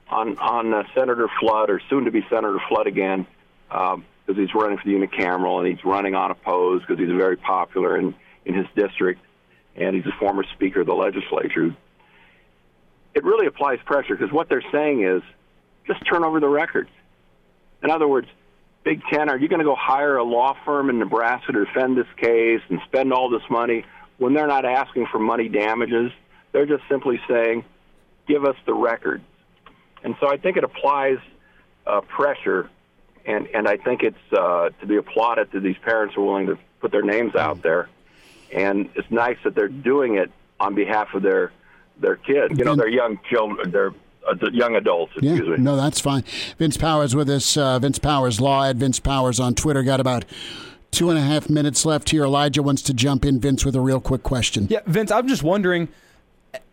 [0.10, 3.26] on on uh, Senator Flood or soon to be Senator Flood again.
[3.72, 7.96] Um, because he's running for the unicameral and he's running unopposed because he's very popular
[7.96, 9.22] in, in his district
[9.76, 11.76] and he's a former speaker of the legislature.
[13.14, 15.22] It really applies pressure because what they're saying is
[15.88, 16.90] just turn over the records.
[17.84, 18.28] In other words,
[18.84, 21.98] Big Ten, are you going to go hire a law firm in Nebraska to defend
[21.98, 23.86] this case and spend all this money
[24.18, 26.12] when they're not asking for money damages?
[26.52, 27.66] They're just simply saying,
[28.28, 29.24] give us the records.
[30.04, 31.18] And so I think it applies
[31.88, 32.70] uh, pressure
[33.26, 36.58] and and I think it's uh, to be applauded that these parents are willing to
[36.80, 37.90] put their names out there,
[38.54, 41.52] and it's nice that they're doing it on behalf of their
[41.98, 42.58] their kids.
[42.58, 43.94] You know, their young children, their
[44.52, 45.14] young adults.
[45.14, 45.58] Excuse yeah, me.
[45.58, 46.24] No, that's fine.
[46.58, 47.58] Vince Powers with us.
[47.58, 49.84] Uh, Vince Powers Law at Vince Powers on Twitter.
[49.84, 50.26] Got about
[50.92, 52.24] two and a half minutes left here.
[52.24, 53.40] Elijah wants to jump in.
[53.40, 54.68] Vince with a real quick question.
[54.70, 55.90] Yeah, Vince, I'm just wondering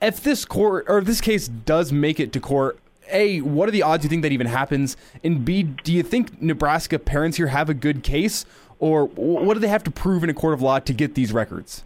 [0.01, 2.79] if this court or if this case does make it to court
[3.11, 4.97] a, what are the odds you think that even happens?
[5.23, 8.47] And B, do you think Nebraska parents here have a good case,
[8.79, 11.33] or what do they have to prove in a court of law to get these
[11.33, 11.85] records?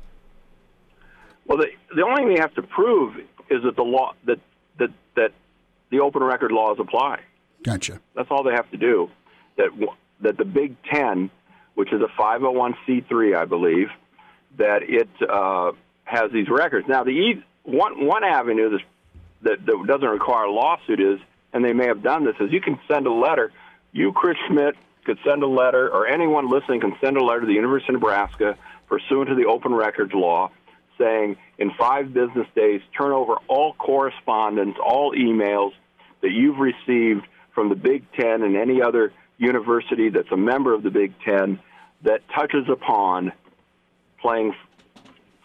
[1.47, 3.17] Well, the the only thing they have to prove
[3.51, 4.41] is that the law that that
[5.91, 7.21] the open record laws apply.
[7.63, 8.01] Gotcha.
[8.15, 9.11] That's all they have to do.
[9.57, 9.71] That
[10.21, 11.31] that the Big Ten,
[11.75, 13.89] which is a 501c3, I believe,
[14.59, 15.73] that it uh,
[16.05, 16.89] has these records.
[16.89, 18.81] Now, the e- one one avenue that,
[19.43, 21.21] that that doesn't require a lawsuit is,
[21.53, 23.53] and they may have done this, is you can send a letter.
[23.93, 27.47] You, Chris Schmitz, could send a letter, or anyone listening can send a letter to
[27.47, 28.59] the University of Nebraska
[28.89, 30.51] pursuant to the open records law
[30.99, 35.73] saying in five business days, turn over all correspondence, all emails
[36.23, 40.83] that you've received from the Big Ten and any other university that's a member of
[40.83, 41.59] the Big Ten
[42.03, 43.33] that touches upon
[44.21, 44.55] playing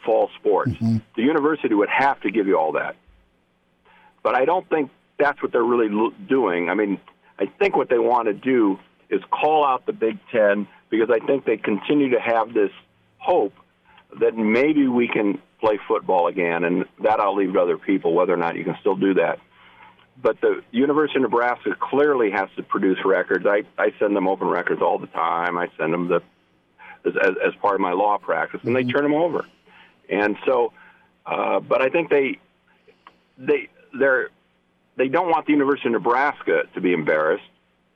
[0.05, 0.71] fall sports.
[0.71, 0.97] Mm-hmm.
[1.15, 2.95] The university would have to give you all that.
[4.23, 5.89] But I don't think that's what they're really
[6.27, 6.69] doing.
[6.69, 6.99] I mean,
[7.39, 8.79] I think what they want to do
[9.09, 12.71] is call out the Big Ten because I think they continue to have this
[13.17, 13.53] hope
[14.19, 18.33] that maybe we can play football again, and that I'll leave to other people whether
[18.33, 19.39] or not you can still do that.
[20.21, 23.45] But the University of Nebraska clearly has to produce records.
[23.47, 25.57] I, I send them open records all the time.
[25.57, 26.21] I send them the
[27.05, 27.13] as,
[27.45, 28.91] as part of my law practice, and they mm-hmm.
[28.91, 29.45] turn them over.
[30.09, 30.73] And so,
[31.25, 32.39] uh, but I think they
[33.37, 34.29] they they're
[34.97, 37.43] they don't want the University of Nebraska to be embarrassed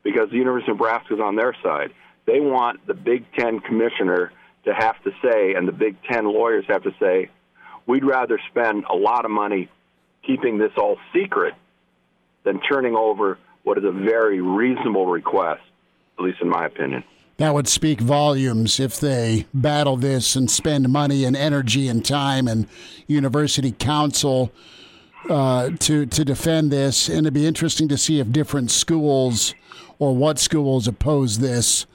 [0.03, 1.91] because the University of Nebraska is on their side.
[2.25, 4.31] They want the Big Ten commissioner
[4.65, 7.29] to have to say, and the Big Ten lawyers have to say,
[7.85, 9.69] we'd rather spend a lot of money
[10.25, 11.53] keeping this all secret
[12.43, 15.61] than turning over what is a very reasonable request,
[16.17, 17.03] at least in my opinion.
[17.37, 22.47] That would speak volumes if they battle this and spend money and energy and time
[22.47, 22.67] and
[23.07, 24.51] university counsel
[25.29, 27.09] uh, to to defend this.
[27.09, 29.53] And it'd be interesting to see if different schools
[29.99, 31.85] or what schools oppose this,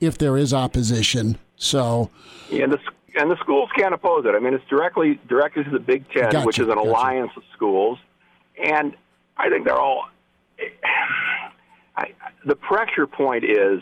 [0.00, 1.38] if there is opposition.
[1.64, 2.10] So,
[2.52, 2.78] and the
[3.16, 4.34] and the schools can't oppose it.
[4.34, 6.88] I mean, it's directly directed to the Big Ten, gotcha, which is an gotcha.
[6.88, 7.98] alliance of schools,
[8.62, 8.94] and
[9.36, 10.04] I think they're all.
[11.96, 12.12] I,
[12.44, 13.80] the pressure point is,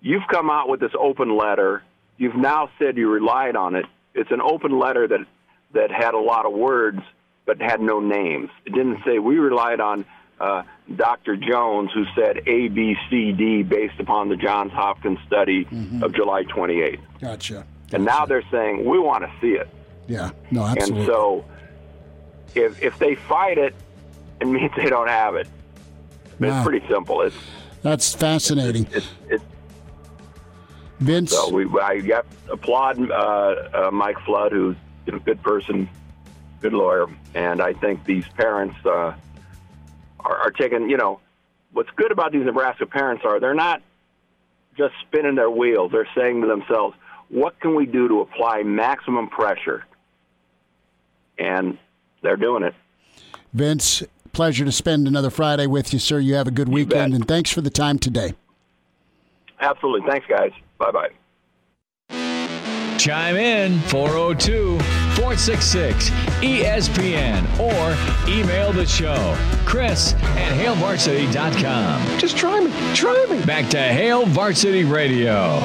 [0.00, 1.82] you've come out with this open letter.
[2.16, 3.86] You've now said you relied on it.
[4.14, 5.26] It's an open letter that
[5.74, 7.00] that had a lot of words
[7.44, 8.48] but had no names.
[8.64, 10.06] It didn't say we relied on
[10.40, 10.62] uh,
[10.96, 11.36] Dr.
[11.36, 16.02] Jones, who said A, B, C, D based upon the Johns Hopkins study mm-hmm.
[16.02, 17.00] of July 28th.
[17.20, 17.54] Gotcha.
[17.54, 17.66] gotcha.
[17.92, 19.68] And now they're saying we want to see it.
[20.06, 20.98] Yeah, no, absolutely.
[20.98, 21.44] And so,
[22.54, 23.74] if if they fight it,
[24.40, 25.46] it means they don't have it.
[26.38, 26.48] Wow.
[26.58, 27.22] It's pretty simple.
[27.22, 27.36] It's
[27.82, 28.86] that's fascinating.
[28.90, 29.44] It's, it's, it's
[31.00, 31.32] Vince.
[31.32, 35.88] So we, I got applaud uh, uh, Mike Flood, who's a good person,
[36.60, 39.14] good lawyer, and I think these parents uh,
[40.24, 40.88] are, are taking.
[40.88, 41.20] You know,
[41.72, 43.82] what's good about these Nebraska parents are they're not
[44.76, 45.92] just spinning their wheels.
[45.92, 46.96] They're saying to themselves,
[47.28, 49.84] "What can we do to apply maximum pressure?"
[51.38, 51.78] And
[52.22, 52.74] they're doing it.
[53.52, 54.02] Vince,
[54.32, 56.18] pleasure to spend another Friday with you, sir.
[56.18, 57.20] You have a good you weekend, bet.
[57.20, 58.34] and thanks for the time today.
[59.60, 60.08] Absolutely.
[60.08, 60.50] Thanks, guys.
[60.78, 61.10] Bye bye.
[62.98, 64.78] Chime in 402
[65.14, 66.10] 466
[66.40, 72.18] ESPN or email the show, Chris at HailVarsity.com.
[72.18, 72.72] Just try me.
[72.94, 73.44] Try me.
[73.44, 75.62] Back to Hail Varsity Radio.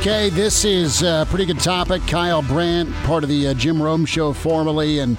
[0.00, 2.02] Okay, this is a pretty good topic.
[2.06, 5.18] Kyle Brandt, part of the uh, Jim Rome Show formerly, and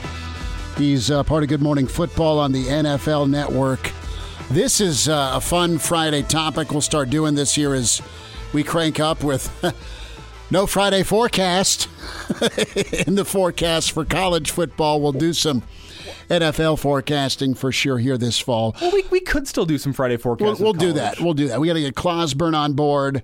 [0.75, 3.91] he's uh, part of Good Morning Football on the NFL Network.
[4.49, 6.71] This is uh, a fun Friday topic.
[6.71, 8.01] We'll start doing this here as
[8.53, 9.49] we crank up with
[10.51, 11.87] no Friday forecast
[13.07, 15.01] in the forecast for college football.
[15.01, 15.63] We'll do some
[16.29, 18.75] NFL forecasting for sure here this fall.
[18.81, 20.59] Well, we, we could still do some Friday forecast.
[20.59, 21.19] We'll, we'll do that.
[21.19, 21.59] We'll do that.
[21.59, 23.23] We got to get Clausburn on board.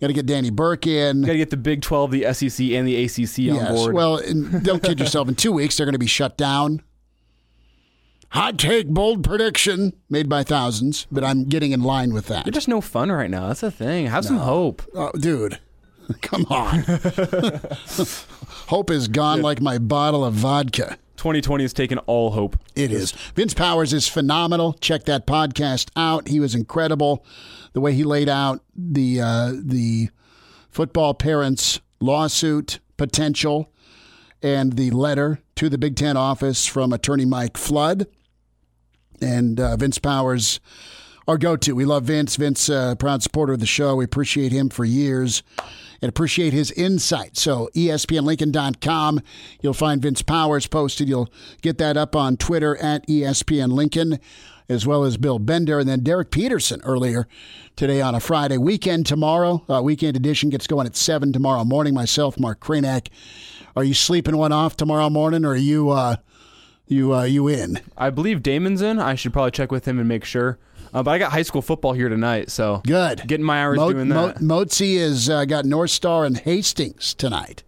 [0.00, 1.22] Got to get Danny Burke in.
[1.22, 3.68] Got to get the Big 12, the SEC, and the ACC yes.
[3.68, 3.94] on board.
[3.94, 4.20] Well,
[4.62, 5.28] don't kid yourself.
[5.28, 6.82] In two weeks, they're going to be shut down.
[8.30, 12.44] Hot take, bold prediction made by thousands, but I'm getting in line with that.
[12.44, 13.46] You're just no fun right now.
[13.48, 14.06] That's the thing.
[14.06, 14.28] Have no.
[14.28, 14.82] some hope.
[14.94, 15.60] Oh, dude.
[16.22, 16.84] Come on.
[18.68, 20.98] hope is gone like my bottle of vodka.
[21.16, 22.58] 2020 has taken all hope.
[22.74, 23.12] It is.
[23.34, 24.74] Vince Powers is phenomenal.
[24.74, 26.28] Check that podcast out.
[26.28, 27.24] He was incredible.
[27.72, 30.10] The way he laid out the uh, the
[30.70, 33.72] football parents lawsuit potential
[34.42, 38.06] and the letter to the Big Ten office from attorney Mike Flood
[39.20, 40.60] and uh, Vince Powers,
[41.26, 41.74] our go to.
[41.74, 42.36] We love Vince.
[42.36, 43.96] Vince, uh, proud supporter of the show.
[43.96, 45.42] We appreciate him for years
[46.02, 47.36] and appreciate his insight.
[47.36, 49.20] So, ESPNLincoln.com,
[49.60, 51.08] you'll find Vince Powers posted.
[51.08, 51.30] You'll
[51.62, 54.18] get that up on Twitter at ESPN Lincoln,
[54.68, 55.78] as well as Bill Bender.
[55.78, 57.26] And then Derek Peterson earlier
[57.76, 58.58] today on a Friday.
[58.58, 61.94] Weekend tomorrow, uh, weekend edition gets going at 7 tomorrow morning.
[61.94, 63.08] Myself, Mark Kranak.
[63.74, 65.90] Are you sleeping one off tomorrow morning, or are you.
[65.90, 66.16] Uh,
[66.88, 67.80] You uh, you in?
[67.96, 69.00] I believe Damon's in.
[69.00, 70.56] I should probably check with him and make sure.
[70.94, 73.26] Uh, but I got high school football here tonight, so Good.
[73.26, 74.38] Getting my hours Mo- doing Mo- that.
[74.38, 77.62] Mozi has uh, got North Star and Hastings tonight,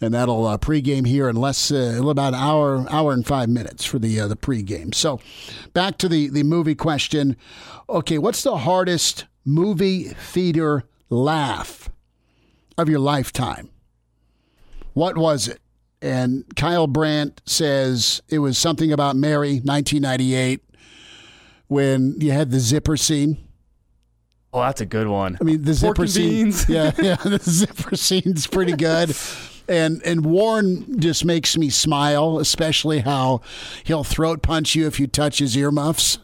[0.00, 3.84] and that'll uh, pregame here in less uh, about an hour hour and five minutes
[3.84, 4.94] for the uh, the pregame.
[4.94, 5.20] So,
[5.72, 7.36] back to the the movie question.
[7.88, 11.88] Okay, what's the hardest movie theater laugh
[12.76, 13.70] of your lifetime?
[14.92, 15.60] What was it?
[16.02, 20.62] And Kyle Brandt says it was something about Mary, 1998,
[21.68, 23.38] when you had the zipper scene.
[24.52, 25.36] oh, that's a good one.
[25.40, 26.52] I mean, the Pork zipper scene.
[26.68, 29.14] Yeah, yeah, the zipper scene's pretty good.
[29.68, 33.40] And and Warren just makes me smile, especially how
[33.84, 36.18] he'll throat punch you if you touch his earmuffs.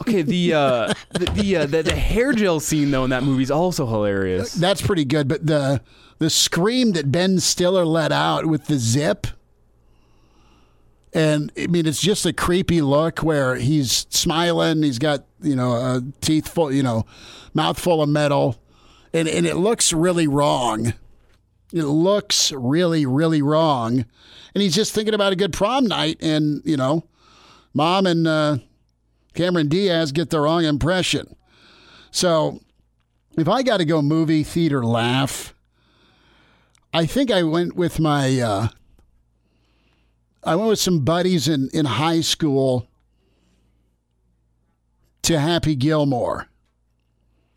[0.00, 3.42] Okay, the uh, the the, uh, the the hair gel scene though in that movie
[3.44, 4.52] is also hilarious.
[4.54, 5.28] That's pretty good.
[5.28, 5.80] But the
[6.18, 9.26] the scream that Ben Stiller let out with the zip.
[11.12, 14.82] And I mean, it's just a creepy look where he's smiling.
[14.82, 17.06] He's got you know a teeth full, you know,
[17.54, 18.56] mouth full of metal,
[19.12, 20.94] and and it looks really wrong.
[21.72, 24.04] It looks really really wrong,
[24.54, 27.04] and he's just thinking about a good prom night, and you know,
[27.72, 28.58] mom and uh,
[29.34, 31.34] Cameron Diaz get the wrong impression.
[32.10, 32.60] So,
[33.38, 35.54] if I got to go movie theater laugh,
[36.92, 38.40] I think I went with my.
[38.40, 38.68] Uh,
[40.46, 42.88] I went with some buddies in, in high school
[45.22, 46.46] to Happy Gilmore.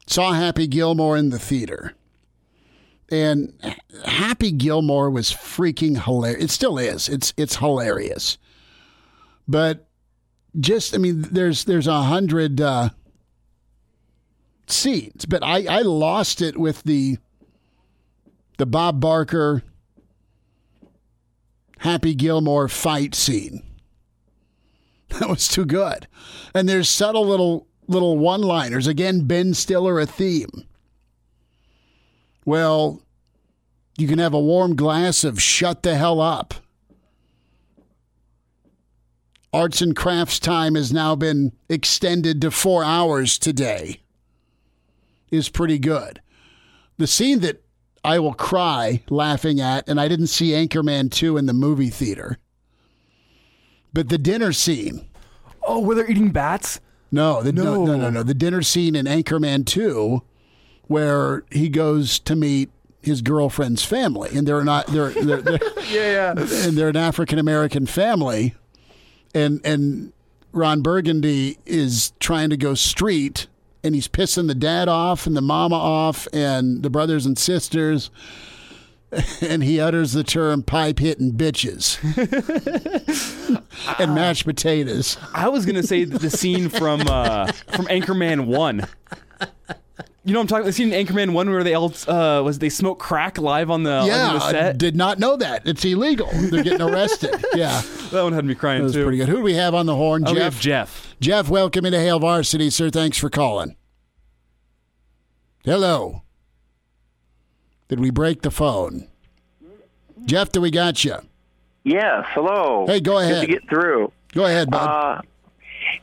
[0.07, 1.93] Saw Happy Gilmore in the theater.
[3.11, 3.53] And
[4.05, 6.43] Happy Gilmore was freaking hilarious.
[6.45, 7.07] It still is.
[7.07, 8.39] It's it's hilarious.
[9.47, 9.87] But
[10.59, 12.89] just I mean, there's there's a hundred uh,
[14.67, 17.17] scenes, but I, I lost it with the
[18.57, 19.63] the Bob Barker
[21.79, 23.63] Happy Gilmore fight scene.
[25.09, 26.07] That was too good.
[26.53, 28.85] And there's subtle little little one-liners.
[28.85, 30.65] Again, Ben Stiller a theme.
[32.45, 33.01] Well,
[33.97, 36.53] you can have a warm glass of shut the hell up.
[39.51, 44.01] Arts and crafts time has now been extended to four hours today.
[45.31, 46.21] Is pretty good.
[46.97, 47.63] The scene that
[48.03, 52.37] I will cry laughing at, and I didn't see Anchorman 2 in the movie theater.
[53.93, 55.07] But the dinner scene.
[55.67, 56.79] Oh, where they're eating bats?
[57.11, 57.63] No, the, no.
[57.63, 57.85] No.
[57.85, 60.21] no, no, no, The dinner scene in Anchorman 2
[60.87, 62.69] where he goes to meet
[63.01, 65.59] his girlfriend's family and they're not they're they're, they're
[65.89, 66.29] Yeah, yeah.
[66.31, 68.55] and they're an African American family
[69.33, 70.11] and and
[70.51, 73.47] Ron Burgundy is trying to go street
[73.83, 78.09] and he's pissing the dad off and the mama off and the brothers and sisters
[79.41, 81.97] and he utters the term pipe hitting bitches
[83.99, 85.17] and mashed potatoes.
[85.33, 88.85] I was gonna say the scene from uh, from Anchorman One.
[90.25, 92.59] You know, what I'm talking the scene in Anchorman One where they all uh, was
[92.59, 94.77] they smoke crack live on the on Yeah, the I set.
[94.77, 95.65] did not know that.
[95.65, 96.29] It's illegal.
[96.33, 97.31] They're getting arrested.
[97.55, 97.81] yeah,
[98.11, 99.03] that one had me crying that was too.
[99.03, 99.29] pretty good.
[99.29, 100.23] Who do we have on the horn?
[100.27, 100.53] Oh, we Jeff.
[100.53, 101.15] have Jeff.
[101.21, 102.89] Jeff, welcome into Hail Varsity, sir.
[102.89, 103.75] Thanks for calling.
[105.63, 106.21] Hello.
[107.87, 109.07] Did we break the phone?
[110.25, 111.15] Jeff, do we got you?
[111.83, 112.85] Yes, hello.
[112.87, 113.47] Hey, go ahead.
[113.47, 114.11] Good to get through.
[114.33, 114.77] Go ahead, bud.
[114.85, 115.21] Uh,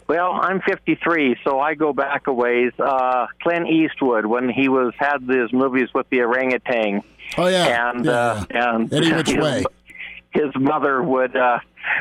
[0.08, 2.72] well, I'm 53, so I go back a ways.
[2.78, 7.02] Uh, Clint Eastwood, when he was had his movies with the orangutan,
[7.36, 8.12] oh yeah, and yeah.
[8.12, 9.64] uh, and Any which his, way.
[10.30, 11.58] his mother would uh,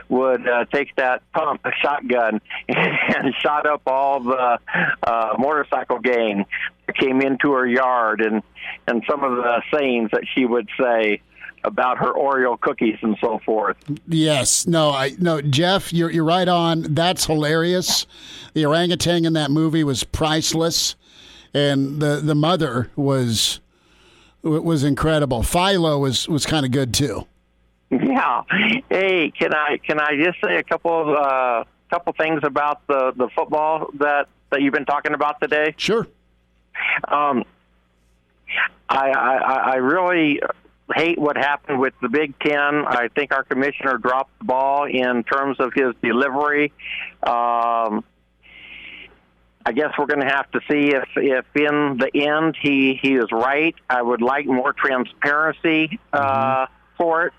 [0.09, 4.59] would uh, take that pump a shotgun and shot up all the
[5.03, 6.45] uh, motorcycle gang
[6.85, 8.43] that came into her yard, and
[8.87, 11.21] and some of the sayings that she would say
[11.65, 13.75] about her Oreo cookies and so forth.
[14.07, 16.93] Yes, no, I no, Jeff, you're you're right on.
[16.93, 18.05] That's hilarious.
[18.53, 20.95] The orangutan in that movie was priceless,
[21.53, 23.59] and the the mother was
[24.43, 25.43] was incredible.
[25.43, 27.27] Philo was was kind of good too.
[27.89, 28.43] Yeah.
[28.89, 33.11] Hey, can I can I just say a couple of uh, couple things about the
[33.15, 35.73] the football that that you've been talking about today?
[35.77, 36.07] Sure.
[37.07, 37.43] Um,
[38.89, 40.39] I I, I really
[40.93, 42.85] hate what happened with the Big Ten.
[42.85, 46.73] I think our commissioner dropped the ball in terms of his delivery.
[47.23, 48.03] Um,
[49.67, 53.15] I guess we're going to have to see if, if in the end he, he
[53.15, 53.73] is right.
[53.89, 56.67] I would like more transparency uh,
[56.97, 57.33] for it.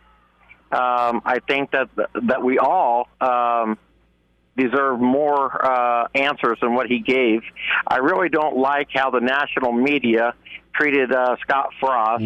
[0.72, 1.88] Um, I think that
[2.24, 3.78] that we all um,
[4.56, 7.42] deserve more uh, answers than what he gave.
[7.86, 10.34] I really don't like how the national media
[10.74, 12.24] treated uh, Scott Frost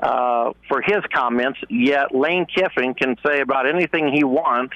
[0.00, 1.58] uh, for his comments.
[1.68, 4.74] Yet Lane Kiffin can say about anything he wants,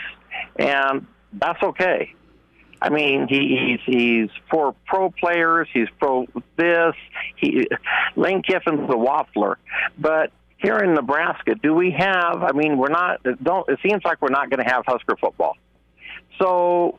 [0.56, 2.14] and that's okay.
[2.80, 5.68] I mean, he, he's he's for pro players.
[5.72, 6.94] He's pro this.
[7.36, 7.66] He
[8.14, 9.56] Lane Kiffin's the waffler,
[9.98, 12.42] but here in Nebraska, do we have?
[12.42, 13.20] I mean, we're not.
[13.42, 13.68] Don't.
[13.68, 15.56] It seems like we're not going to have Husker football.
[16.38, 16.98] So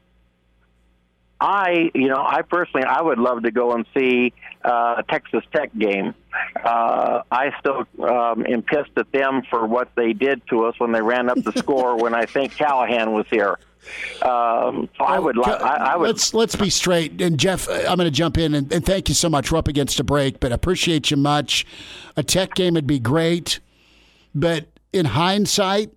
[1.39, 4.33] I, you know, I personally, I would love to go and see
[4.63, 6.13] uh, a Texas Tech game.
[6.63, 10.91] Uh, I still um, am pissed at them for what they did to us when
[10.91, 13.57] they ran up the score when I think Callahan was here.
[14.21, 16.07] Um, so I would, li- I, I would.
[16.07, 17.21] Let's let's be straight.
[17.21, 19.51] And Jeff, I'm going to jump in and, and thank you so much.
[19.51, 21.65] We're up against a break, but appreciate you much.
[22.17, 23.61] A Tech game would be great,
[24.35, 25.91] but in hindsight,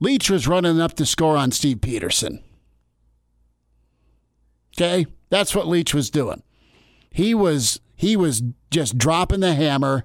[0.00, 2.42] Leach was running up the score on Steve Pederson.
[4.76, 6.42] Okay, that's what Leach was doing.
[7.10, 10.04] He was he was just dropping the hammer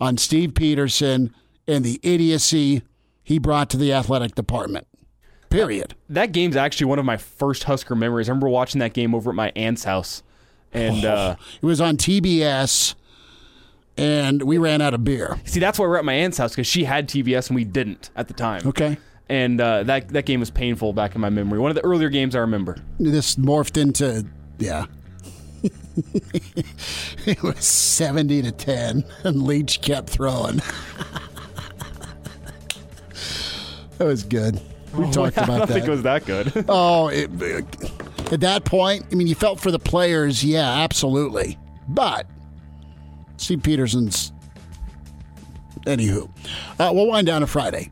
[0.00, 1.32] on Steve Pederson
[1.66, 2.82] and the idiocy
[3.24, 4.86] he brought to the athletic department.
[5.50, 5.94] Period.
[6.08, 8.28] That game's actually one of my first Husker memories.
[8.28, 10.22] I remember watching that game over at my aunt's house,
[10.72, 12.94] and uh, it was on TBS,
[13.96, 15.40] and we ran out of beer.
[15.44, 18.10] see, that's why we're at my aunt's house because she had TBS and we didn't
[18.14, 18.62] at the time.
[18.66, 18.98] Okay.
[19.28, 21.58] And uh, that that game was painful back in my memory.
[21.58, 22.76] One of the earlier games I remember.
[22.98, 24.24] This morphed into
[24.58, 24.86] yeah.
[27.26, 30.56] it was seventy to ten, and Leach kept throwing.
[33.98, 34.60] that was good.
[34.94, 35.68] We talked I about don't that.
[35.68, 36.64] think it was that good.
[36.68, 37.30] oh, it,
[38.32, 41.58] at that point, I mean, you felt for the players, yeah, absolutely.
[41.88, 42.26] But
[43.36, 44.32] Steve Pederson's.
[45.82, 46.28] Anywho,
[46.80, 47.90] uh, we'll wind down to Friday.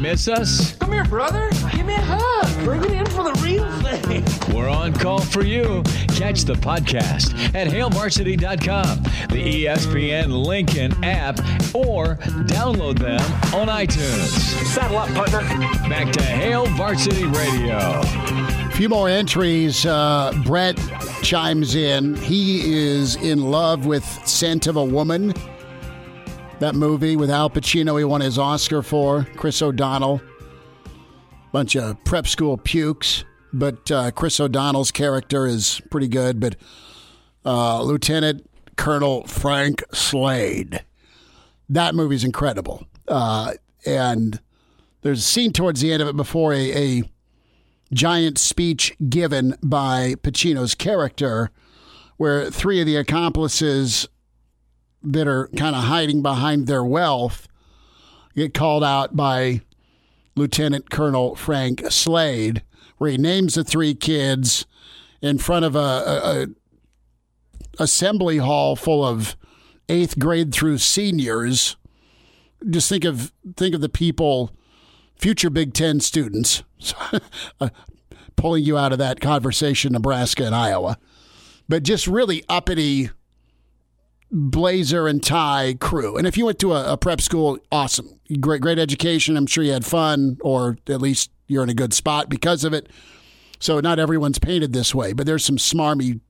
[0.00, 0.74] Miss us?
[0.76, 1.50] Come here, brother.
[1.72, 2.64] Give me a hug.
[2.64, 4.24] Bring it in for the real thing.
[4.56, 5.82] We're on call for you.
[6.16, 11.38] Catch the podcast at hailvarsity.com, the ESPN Lincoln app,
[11.74, 12.16] or
[12.46, 13.20] download them
[13.54, 14.28] on iTunes.
[14.68, 15.40] Saddle up, partner.
[15.90, 17.76] Back to Hail Varsity Radio.
[17.76, 19.84] A few more entries.
[19.84, 20.78] Uh, Brett
[21.22, 22.14] chimes in.
[22.16, 25.34] He is in love with Scent of a Woman.
[26.60, 29.26] That movie with Al Pacino, he won his Oscar for.
[29.36, 30.20] Chris O'Donnell.
[31.52, 33.24] Bunch of prep school pukes.
[33.50, 36.38] But uh, Chris O'Donnell's character is pretty good.
[36.38, 36.56] But
[37.46, 40.84] uh, Lieutenant Colonel Frank Slade.
[41.70, 42.86] That movie's incredible.
[43.08, 43.54] Uh,
[43.86, 44.38] and
[45.00, 47.02] there's a scene towards the end of it before a, a
[47.94, 51.50] giant speech given by Pacino's character,
[52.18, 54.08] where three of the accomplices
[55.02, 57.48] that are kind of hiding behind their wealth
[58.34, 59.60] get called out by
[60.36, 62.62] Lieutenant Colonel Frank Slade,
[62.98, 64.66] where he names the three kids
[65.20, 66.46] in front of a, a, a
[67.78, 69.36] assembly hall full of
[69.88, 71.76] eighth grade through seniors.
[72.68, 74.54] Just think of think of the people,
[75.16, 76.62] future Big Ten students,
[77.60, 77.70] uh,
[78.36, 80.98] pulling you out of that conversation, Nebraska and Iowa,
[81.68, 83.10] but just really uppity
[84.30, 86.16] blazer and tie crew.
[86.16, 89.36] And if you went to a, a prep school, awesome, great great education.
[89.36, 92.72] I'm sure you had fun, or at least you're in a good spot because of
[92.72, 92.88] it.
[93.58, 96.20] So not everyone's painted this way, but there's some smarmy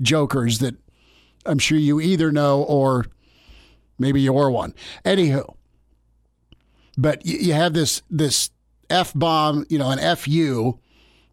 [0.00, 0.76] jokers that
[1.44, 3.06] I'm sure you either know or
[3.98, 4.74] maybe you're one.
[5.04, 5.54] Anywho,
[6.96, 8.50] but you, you have this this
[8.88, 10.78] f bomb, you know, an fu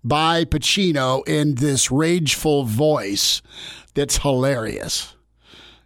[0.03, 3.41] by Pacino in this rageful voice
[3.93, 5.15] that's hilarious.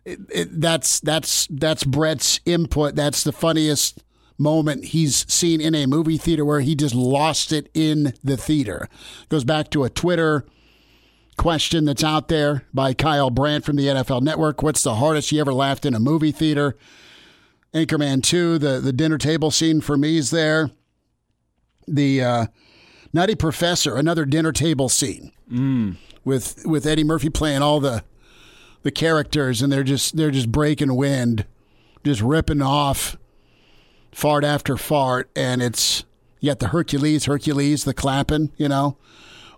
[0.06, 2.96] It, it, that's that's that's Brett's input.
[2.96, 4.04] That's the funniest
[4.38, 8.88] moment he's seen in a movie theater where he just lost it in the theater.
[9.28, 10.46] Goes back to a Twitter
[11.38, 14.64] question that's out there by Kyle Brandt from the NFL Network.
[14.64, 16.76] What's the hardest you ever laughed in a movie theater?
[17.74, 20.72] Anchorman 2, the, the dinner table scene for me is there.
[21.88, 22.46] The uh,
[23.14, 25.98] Nutty Professor, another dinner table scene Mm.
[26.24, 28.04] with with Eddie Murphy playing all the
[28.84, 31.46] the characters and they're just they're just breaking wind,
[32.04, 33.18] just ripping off
[34.12, 36.04] fart after fart and it's
[36.44, 38.98] got the Hercules, Hercules, the clapping, you know,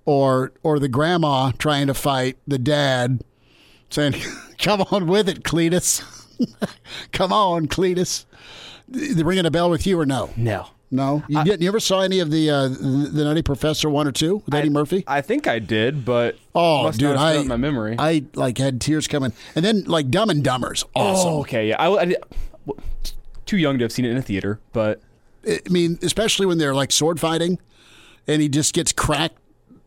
[0.05, 3.23] or or the grandma trying to fight the dad
[3.89, 4.15] saying,
[4.57, 6.03] "Come on with it, Cletus.
[7.11, 8.25] Come on, Cletus."
[8.87, 10.31] They ringing a bell with you or no?
[10.35, 10.67] No.
[10.93, 11.61] No, you didn't.
[11.61, 14.69] You ever saw any of the uh, the Nutty Professor one or two with Eddie
[14.69, 15.05] Murphy?
[15.07, 17.95] I think I did, but Oh, dude, I my memory.
[17.97, 21.29] I like had tears coming, and then like Dumb and Dumber's awesome.
[21.31, 21.77] Oh, okay, yeah.
[21.81, 22.15] I, I
[23.45, 25.01] too young to have seen it in a theater, but
[25.47, 27.57] I mean, especially when they're like sword fighting,
[28.27, 29.37] and he just gets cracked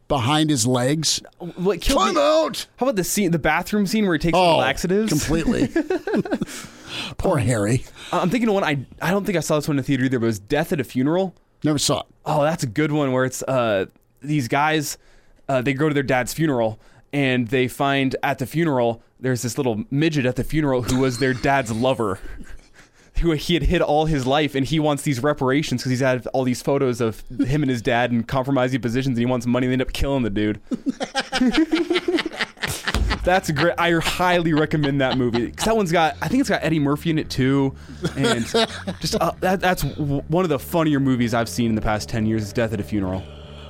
[0.09, 1.21] behind his legs.
[1.39, 2.67] what Climb me- out!
[2.77, 5.11] How about the scene, the bathroom scene where he takes Oh, the laxatives?
[5.11, 5.69] completely.
[7.19, 7.85] Poor Harry.
[8.13, 8.65] I'm thinking of one.
[8.65, 10.39] I I don't think I saw this one in the theater either, but it was
[10.39, 11.35] Death at a Funeral.
[11.63, 12.07] Never saw it.
[12.27, 13.87] Oh, that's a good one where it's uh,
[14.21, 14.99] these guys,
[15.49, 16.79] uh, they go to their dad's funeral
[17.13, 21.19] and they find at the funeral, there's this little midget at the funeral who was
[21.19, 22.19] their dad's lover.
[23.21, 26.27] Who he had hid all his life, and he wants these reparations because he's had
[26.29, 29.67] all these photos of him and his dad in compromising positions, and he wants money.
[29.67, 30.61] And they end up killing the dude.
[33.25, 33.75] That's great.
[33.79, 36.17] I highly recommend that movie because that one's got.
[36.21, 37.75] I think it's got Eddie Murphy in it too,
[38.17, 38.45] and
[39.01, 42.09] just uh, that, that's w- one of the funnier movies I've seen in the past
[42.09, 42.43] ten years.
[42.43, 43.23] Is Death at a Funeral.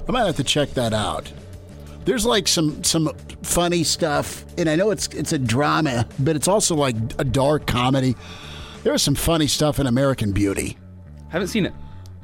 [0.08, 1.32] I might have to check that out.
[2.04, 6.48] There's like some some funny stuff, and I know it's it's a drama, but it's
[6.48, 8.16] also like a dark comedy.
[8.82, 10.76] There's some funny stuff in American Beauty.
[11.28, 11.72] Haven't seen it.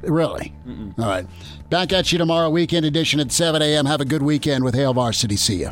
[0.01, 0.53] Really?
[0.97, 1.25] All right.
[1.69, 3.85] Back at you tomorrow, weekend edition at 7 a.m.
[3.85, 5.35] Have a good weekend with Hail Varsity.
[5.37, 5.71] See ya.